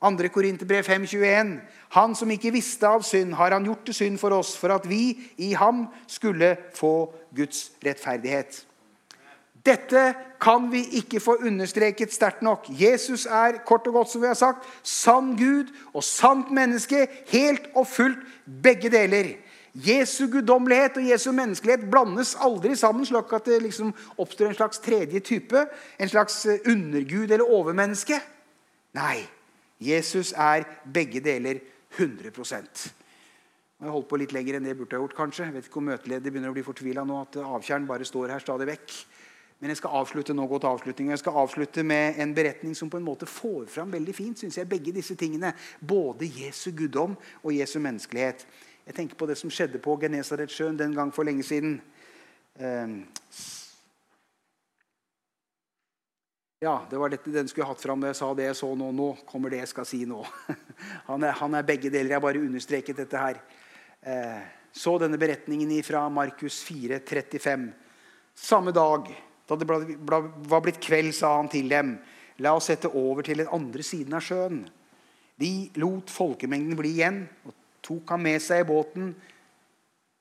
2. 0.00 0.28
Korinterbrev 0.32 0.84
5,21. 0.84 1.60
Han 1.96 2.14
som 2.16 2.30
ikke 2.30 2.52
visste 2.54 2.88
av 2.88 3.02
synd, 3.04 3.34
har 3.36 3.52
han 3.52 3.66
gjort 3.68 3.84
til 3.84 3.94
synd 3.94 4.18
for 4.18 4.32
oss, 4.32 4.54
for 4.56 4.72
at 4.72 4.88
vi 4.88 5.18
i 5.36 5.52
ham 5.52 5.86
skulle 6.08 6.56
få 6.74 7.12
Guds 7.36 7.70
rettferdighet. 7.84 8.64
Dette 9.66 10.14
kan 10.40 10.70
vi 10.72 10.80
ikke 11.02 11.20
få 11.20 11.34
understreket 11.44 12.14
sterkt 12.14 12.42
nok. 12.42 12.64
Jesus 12.80 13.26
er 13.26 13.60
kort 13.66 13.86
og 13.86 13.92
godt 13.92 14.10
som 14.10 14.22
vi 14.22 14.30
har 14.30 14.38
sagt, 14.38 14.64
sann 14.82 15.34
Gud 15.36 15.68
og 15.92 16.04
sant 16.04 16.50
menneske. 16.50 17.06
Helt 17.28 17.68
og 17.74 17.86
fullt 17.86 18.22
begge 18.62 18.90
deler. 18.90 19.34
Jesu 19.74 20.26
guddommelighet 20.32 20.96
og 20.96 21.10
Jesu 21.10 21.28
menneskelighet 21.32 21.90
blandes 21.90 22.32
aldri 22.40 22.72
sammen, 22.74 23.04
slik 23.06 23.32
at 23.36 23.46
det 23.46 23.60
liksom 23.62 23.92
oppstår 24.18 24.48
en 24.48 24.56
slags 24.56 24.80
tredje 24.82 25.20
type. 25.20 25.66
En 25.98 26.08
slags 26.08 26.46
undergud 26.66 27.30
eller 27.30 27.44
overmenneske. 27.44 28.16
Nei. 28.96 29.39
Jesus 29.80 30.34
er 30.36 30.66
begge 30.84 31.22
deler 31.24 31.62
100% 31.96 32.90
Jeg 33.80 33.88
har 33.88 33.94
holdt 33.94 34.10
på 34.10 34.18
litt 34.20 34.34
lenger 34.36 34.58
enn 34.58 34.66
det 34.68 34.76
burde 34.76 34.92
jeg 34.92 35.00
gjort. 35.00 35.16
kanskje. 35.16 35.46
Jeg 35.46 35.54
vet 35.54 35.68
ikke 35.70 35.80
om 35.80 35.88
møteleder 35.88 36.30
begynner 36.30 36.52
å 36.52 36.56
bli 36.56 36.64
fortvila 36.66 37.04
nå 37.08 37.20
at 37.22 37.38
avtjern 37.40 37.86
bare 37.88 38.04
står 38.04 38.34
her 38.34 38.42
stadig 38.44 38.66
vekk. 38.68 38.96
Men 39.60 39.72
jeg 39.72 39.80
skal 39.80 39.96
avslutte 40.00 40.36
nå 40.36 40.46
gå 40.48 40.58
til 40.60 40.68
avslutning. 40.70 41.10
Jeg 41.12 41.22
skal 41.22 41.38
avslutte 41.42 41.82
med 41.84 42.20
en 42.20 42.34
beretning 42.36 42.76
som 42.76 42.90
på 42.92 42.96
en 43.00 43.04
måte 43.04 43.28
får 43.28 43.66
fram 43.72 43.92
veldig 43.92 44.14
fint 44.16 44.38
synes 44.38 44.56
jeg, 44.56 44.68
begge 44.68 44.92
disse 44.92 45.16
tingene. 45.20 45.54
Både 45.80 46.28
Jesu 46.28 46.70
guddom 46.76 47.16
og 47.42 47.56
Jesu 47.56 47.78
menneskelighet. 47.80 48.46
Jeg 48.86 48.94
tenker 48.96 49.16
på 49.16 49.28
det 49.28 49.36
som 49.38 49.52
skjedde 49.52 49.80
på 49.80 49.96
Genesaretsjøen 50.00 50.78
den 50.78 50.96
gang 50.96 51.12
for 51.12 51.28
lenge 51.28 51.44
siden. 51.44 51.80
Ja, 56.60 56.82
det 56.90 56.98
var 57.00 57.08
dette 57.08 57.32
den 57.32 57.48
skulle 57.48 57.70
hatt 57.70 57.80
fram 57.80 58.02
da 58.02 58.10
jeg 58.10 58.18
sa 58.18 58.26
det 58.36 58.50
jeg 58.50 58.56
så 58.58 58.66
nå. 58.76 58.90
Nå 58.92 59.06
kommer 59.24 59.48
det 59.48 59.62
jeg 59.62 59.70
skal 59.70 59.86
si 59.88 60.02
nå. 60.04 60.20
Han 61.08 61.24
er, 61.24 61.32
han 61.40 61.54
er 61.56 61.64
begge 61.64 61.88
deler. 61.88 62.12
Jeg 62.12 62.24
bare 62.24 62.42
understreket 62.44 62.98
dette 63.00 63.20
her. 63.20 63.38
Eh, 64.04 64.42
så 64.72 64.98
denne 65.00 65.16
beretningen 65.20 65.72
fra 65.84 66.02
Markus 66.12 66.58
4, 66.68 66.98
35. 67.08 67.64
Samme 68.36 68.74
dag, 68.76 69.08
da 69.48 69.56
det 69.56 69.68
var 69.68 70.62
blitt 70.64 70.82
kveld, 70.84 71.14
sa 71.16 71.32
han 71.38 71.48
til 71.52 71.72
dem, 71.72 71.94
la 72.44 72.52
oss 72.56 72.68
sette 72.68 72.92
over 72.92 73.24
til 73.24 73.40
den 73.40 73.50
andre 73.56 73.84
siden 73.84 74.16
av 74.16 74.24
sjøen. 74.24 74.62
De 75.40 75.52
lot 75.80 76.12
folkemengden 76.12 76.76
bli 76.76 76.92
igjen 76.98 77.22
og 77.48 77.56
tok 77.84 78.12
ham 78.12 78.24
med 78.28 78.40
seg 78.44 78.66
i 78.66 78.68
båten 78.68 79.14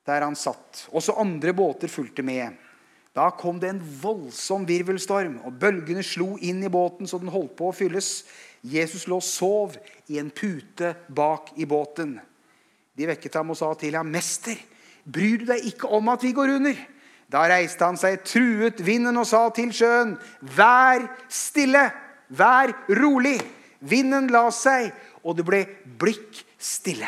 der 0.08 0.24
han 0.24 0.40
satt. 0.40 0.88
Også 0.96 1.20
andre 1.20 1.52
båter 1.56 1.92
fulgte 1.92 2.24
med. 2.24 2.56
Da 3.16 3.30
kom 3.34 3.58
det 3.60 3.72
en 3.74 3.82
voldsom 4.02 4.68
virvelstorm, 4.70 5.40
og 5.46 5.58
bølgene 5.60 6.04
slo 6.06 6.36
inn 6.46 6.62
i 6.64 6.72
båten 6.72 7.10
så 7.10 7.20
den 7.22 7.32
holdt 7.34 7.56
på 7.58 7.70
å 7.70 7.76
fylles. 7.76 8.24
Jesus 8.62 9.08
lå 9.10 9.18
og 9.18 9.26
sov 9.26 9.78
i 10.12 10.20
en 10.22 10.30
pute 10.30 10.94
bak 11.08 11.54
i 11.58 11.68
båten. 11.70 12.18
De 12.94 13.08
vekket 13.10 13.40
ham 13.40 13.54
og 13.54 13.58
sa 13.58 13.74
til 13.80 13.96
ham, 13.96 14.08
'Mester, 14.12 14.58
bryr 15.06 15.40
du 15.40 15.46
deg 15.46 15.66
ikke 15.66 15.88
om 15.88 16.10
at 16.10 16.24
vi 16.24 16.32
går 16.36 16.56
under?' 16.60 16.88
Da 17.30 17.44
reiste 17.46 17.86
han 17.86 17.98
seg, 17.98 18.24
truet 18.26 18.82
vinden 18.82 19.18
og 19.18 19.28
sa 19.28 19.50
til 19.50 19.70
sjøen, 19.74 20.18
'Vær 20.42 21.08
stille, 21.30 21.92
vær 22.30 22.74
rolig.' 22.90 23.42
Vinden 23.80 24.28
la 24.28 24.50
seg, 24.52 24.92
og 25.24 25.38
det 25.38 25.46
ble 25.48 25.64
blikk 26.00 26.44
stille. 26.60 27.08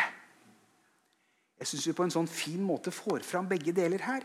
Jeg 1.60 1.68
syns 1.68 1.88
vi 1.88 1.96
på 1.98 2.06
en 2.08 2.14
sånn 2.14 2.30
fin 2.32 2.62
måte 2.64 2.94
får 2.96 3.26
fram 3.28 3.50
begge 3.50 3.74
deler 3.76 4.00
her. 4.06 4.24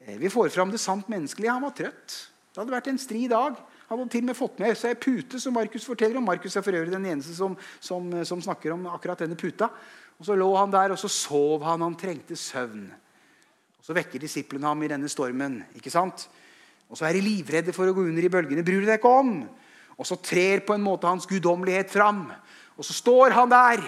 Eh, 0.00 0.18
vi 0.18 0.30
får 0.30 0.48
fram 0.54 0.70
det 0.70 0.80
sant 0.82 1.08
menneskelige. 1.08 1.52
Han 1.52 1.64
var 1.64 1.74
trøtt. 1.76 2.16
Det 2.52 2.60
hadde 2.60 2.74
vært 2.74 2.90
en 2.92 3.00
stri 3.00 3.26
dag. 3.28 3.56
Han 3.88 3.98
hadde 3.98 4.10
til 4.10 4.24
og 4.24 4.30
med 4.30 4.38
fått 4.38 4.60
med 4.62 4.78
seg 4.78 4.98
pute, 4.98 5.40
som 5.40 5.54
Markus 5.54 5.86
forteller 5.86 6.18
om. 6.18 6.26
Markus 6.26 6.56
er 6.56 6.64
for 6.64 6.74
øvrig 6.74 6.92
den 6.92 7.06
eneste 7.06 7.36
som, 7.36 7.56
som, 7.80 8.08
som, 8.26 8.42
snakker 8.42 8.74
om 8.74 8.88
akkurat 8.90 9.22
denne 9.22 9.38
puta. 9.38 9.68
Og 10.18 10.26
Så 10.26 10.34
lå 10.34 10.48
han 10.56 10.72
der, 10.72 10.94
og 10.94 10.98
så 10.98 11.08
sov 11.12 11.64
han. 11.64 11.84
Han 11.84 11.98
trengte 11.98 12.36
søvn. 12.36 12.88
Og 13.78 13.84
Så 13.84 13.94
vekker 13.94 14.22
disiplene 14.22 14.66
ham 14.66 14.82
i 14.82 14.90
denne 14.90 15.08
stormen. 15.08 15.62
ikke 15.76 15.92
sant? 15.92 16.28
Og 16.88 16.98
så 16.98 17.06
er 17.06 17.16
de 17.16 17.24
livredde 17.24 17.74
for 17.74 17.88
å 17.88 17.94
gå 17.94 18.06
under 18.06 18.24
i 18.24 18.30
bølgene. 18.32 18.64
Bryr 18.64 18.82
du 18.82 18.88
deg 18.88 19.00
ikke 19.00 19.14
om? 19.20 19.32
Og 19.96 20.06
så 20.06 20.18
trer 20.20 20.62
på 20.66 20.74
en 20.74 20.84
måte 20.84 21.08
hans 21.08 21.26
guddommelighet 21.26 21.90
fram. 21.90 22.28
Og 22.76 22.84
så 22.84 22.92
står 22.92 23.34
han 23.36 23.50
der 23.50 23.84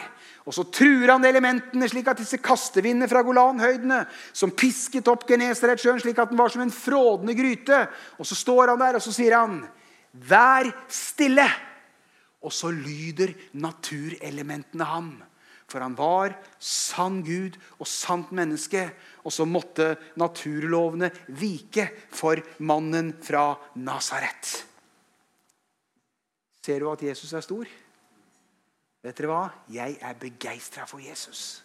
og 0.49 0.55
så 0.57 0.65
truer 0.73 1.11
han 1.13 1.27
elementene, 1.29 1.85
slik 1.91 2.07
at 2.09 2.23
disse 2.23 2.39
kastevindene 2.41 3.09
fra 3.11 3.21
Golanhøydene, 3.21 3.99
som 4.33 4.55
pisket 4.57 5.11
opp 5.13 5.27
Genesaretsjøen 5.29 6.01
slik 6.01 6.21
at 6.23 6.31
den 6.33 6.41
var 6.41 6.49
som 6.55 6.63
en 6.65 6.73
frådende 6.73 7.35
gryte 7.37 7.83
Og 8.17 8.25
så 8.25 8.39
står 8.39 8.73
han 8.73 8.81
der 8.81 8.97
og 8.97 9.05
så 9.05 9.13
sier 9.13 9.37
han, 9.37 9.67
'Vær 10.17 10.73
stille!' 10.89 11.53
Og 12.41 12.53
så 12.53 12.71
lyder 12.71 13.35
naturelementene 13.53 14.85
ham. 14.85 15.23
For 15.69 15.81
han 15.81 15.97
var 15.99 16.33
sann 16.59 17.23
Gud 17.23 17.59
og 17.79 17.87
sant 17.87 18.33
menneske. 18.33 18.91
Og 19.25 19.33
så 19.33 19.45
måtte 19.45 19.97
naturlovene 20.17 21.11
vike 21.29 21.91
for 22.09 22.41
mannen 22.59 23.13
fra 23.21 23.59
Nasaret. 23.75 24.65
Ser 26.65 26.81
du 26.81 26.91
at 26.93 27.03
Jesus 27.03 27.33
er 27.33 27.41
stor? 27.41 27.67
Vet 29.03 29.19
dere 29.19 29.31
hva? 29.31 29.47
Jeg 29.71 29.99
er 30.03 30.15
begeistra 30.19 30.87
for 30.91 31.03
Jesus. 31.03 31.65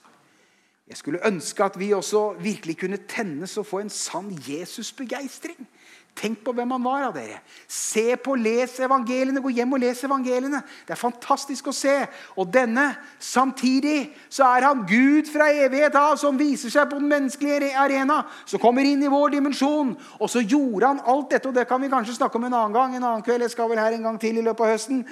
Jeg 0.87 0.99
skulle 0.99 1.23
ønske 1.25 1.63
at 1.63 1.79
vi 1.79 1.93
også 1.95 2.33
virkelig 2.43 2.77
kunne 2.81 2.99
tennes 3.07 3.57
og 3.57 3.65
få 3.65 3.79
en 3.79 3.89
sann 3.89 4.29
Jesus-begeistring. 4.47 5.67
Tenk 6.13 6.43
på 6.45 6.53
hvem 6.53 6.69
han 6.75 6.83
var 6.85 7.07
av 7.07 7.15
dere. 7.15 7.39
Se 7.65 8.13
på, 8.21 8.35
les 8.37 8.75
evangeliene. 8.85 9.41
Gå 9.41 9.49
hjem 9.55 9.73
og 9.73 9.81
les 9.81 10.03
evangeliene. 10.05 10.59
Det 10.85 10.93
er 10.93 10.99
fantastisk 10.99 11.71
å 11.71 11.73
se. 11.73 11.95
Og 12.37 12.51
denne, 12.53 12.91
samtidig, 13.17 14.11
så 14.29 14.45
er 14.45 14.67
han 14.67 14.83
Gud 14.85 15.31
fra 15.33 15.49
evighet 15.49 15.97
av, 15.97 16.13
som 16.21 16.37
viser 16.37 16.69
seg 16.69 16.91
på 16.91 16.99
den 17.01 17.09
menneskelige 17.09 17.73
arena. 17.79 18.19
Som 18.45 18.61
kommer 18.61 18.85
inn 18.85 19.01
i 19.01 19.09
vår 19.09 19.33
dimensjon. 19.39 19.95
Og 20.19 20.29
så 20.29 20.43
gjorde 20.43 20.91
han 20.91 21.01
alt 21.01 21.33
dette, 21.33 21.49
og 21.49 21.57
det 21.57 21.65
kan 21.71 21.81
vi 21.81 21.89
kanskje 21.89 22.19
snakke 22.19 22.37
om 22.37 22.45
en 22.45 22.59
annen 22.59 22.77
gang. 22.77 22.95
en 22.95 23.03
annen 23.03 23.25
kveld, 23.25 23.41
Jeg 23.41 23.55
skal 23.55 23.69
vel 23.69 23.81
her 23.81 23.97
en 23.97 24.03
gang 24.11 24.19
til 24.19 24.37
i 24.37 24.45
løpet 24.45 24.67
av 24.67 24.75
høsten 24.75 25.07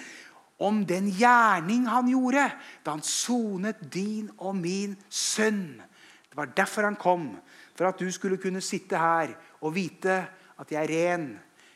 om 0.62 0.84
den 0.88 1.10
gjerning 1.18 1.88
han 1.90 2.10
gjorde 2.12 2.46
da 2.86 2.96
han 2.96 3.06
sonet 3.06 3.82
din 3.94 4.30
og 4.38 4.56
min 4.60 4.94
sønn. 5.10 5.82
Det 6.30 6.38
var 6.38 6.54
derfor 6.56 6.88
han 6.88 7.00
kom. 7.00 7.34
For 7.76 7.90
at 7.90 8.00
du 8.00 8.12
skulle 8.14 8.38
kunne 8.38 8.62
sitte 8.62 9.00
her 9.00 9.34
og 9.62 9.74
vite 9.76 10.22
at 10.62 10.72
jeg 10.72 10.84
er 10.84 10.94
ren, 10.94 11.32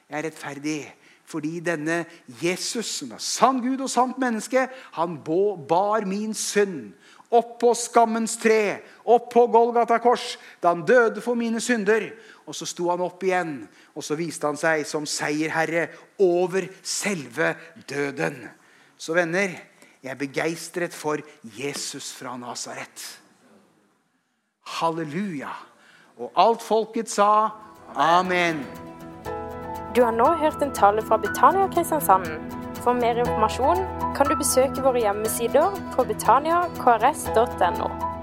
jeg 0.10 0.20
er 0.20 0.28
rettferdig. 0.30 0.80
Fordi 1.26 1.58
denne 1.66 2.04
Jesus, 2.44 2.86
som 3.00 3.16
er 3.16 3.24
sann 3.24 3.58
Gud 3.64 3.82
og 3.82 3.90
sant 3.90 4.20
menneske, 4.22 4.68
han 4.94 5.18
bar 5.26 6.06
min 6.06 6.36
synd 6.38 6.94
opp 7.34 7.56
på 7.62 7.72
skammens 7.78 8.38
tre, 8.42 8.82
opp 9.12 9.32
på 9.34 9.46
Golgata 9.52 9.98
kors, 10.04 10.36
da 10.62 10.74
han 10.74 10.86
døde 10.88 11.24
for 11.24 11.38
mine 11.38 11.62
synder. 11.64 12.12
Og 12.46 12.56
så 12.56 12.68
sto 12.70 12.92
han 12.92 13.02
opp 13.04 13.24
igjen, 13.26 13.58
og 13.96 14.06
så 14.06 14.18
viste 14.20 14.48
han 14.48 14.60
seg 14.60 14.86
som 14.88 15.08
seierherre 15.10 15.88
over 16.22 16.68
selve 16.86 17.56
døden. 17.90 18.44
Så 18.98 19.14
venner, 19.14 19.52
jeg 20.04 20.12
er 20.12 20.20
begeistret 20.20 20.94
for 20.94 21.20
Jesus 21.58 22.14
fra 22.14 22.38
Nasaret. 22.38 23.04
Halleluja. 24.80 25.52
Og 26.18 26.32
alt 26.40 26.64
folket 26.64 27.12
sa 27.12 27.50
amen. 27.96 28.64
Du 29.96 30.04
har 30.04 30.16
nå 30.16 30.28
hørt 30.40 30.64
en 30.64 30.74
tale 30.76 31.04
fra 31.04 31.18
Betania 31.18 31.68
Kristiansand. 31.74 32.28
For 32.84 32.94
mer 32.94 33.20
informasjon 33.20 33.84
kan 34.16 34.30
du 34.30 34.36
besøke 34.40 34.84
våre 34.84 35.04
hjemmesider 35.04 35.76
på 35.96 36.08
betaniakrs.no. 36.08 38.15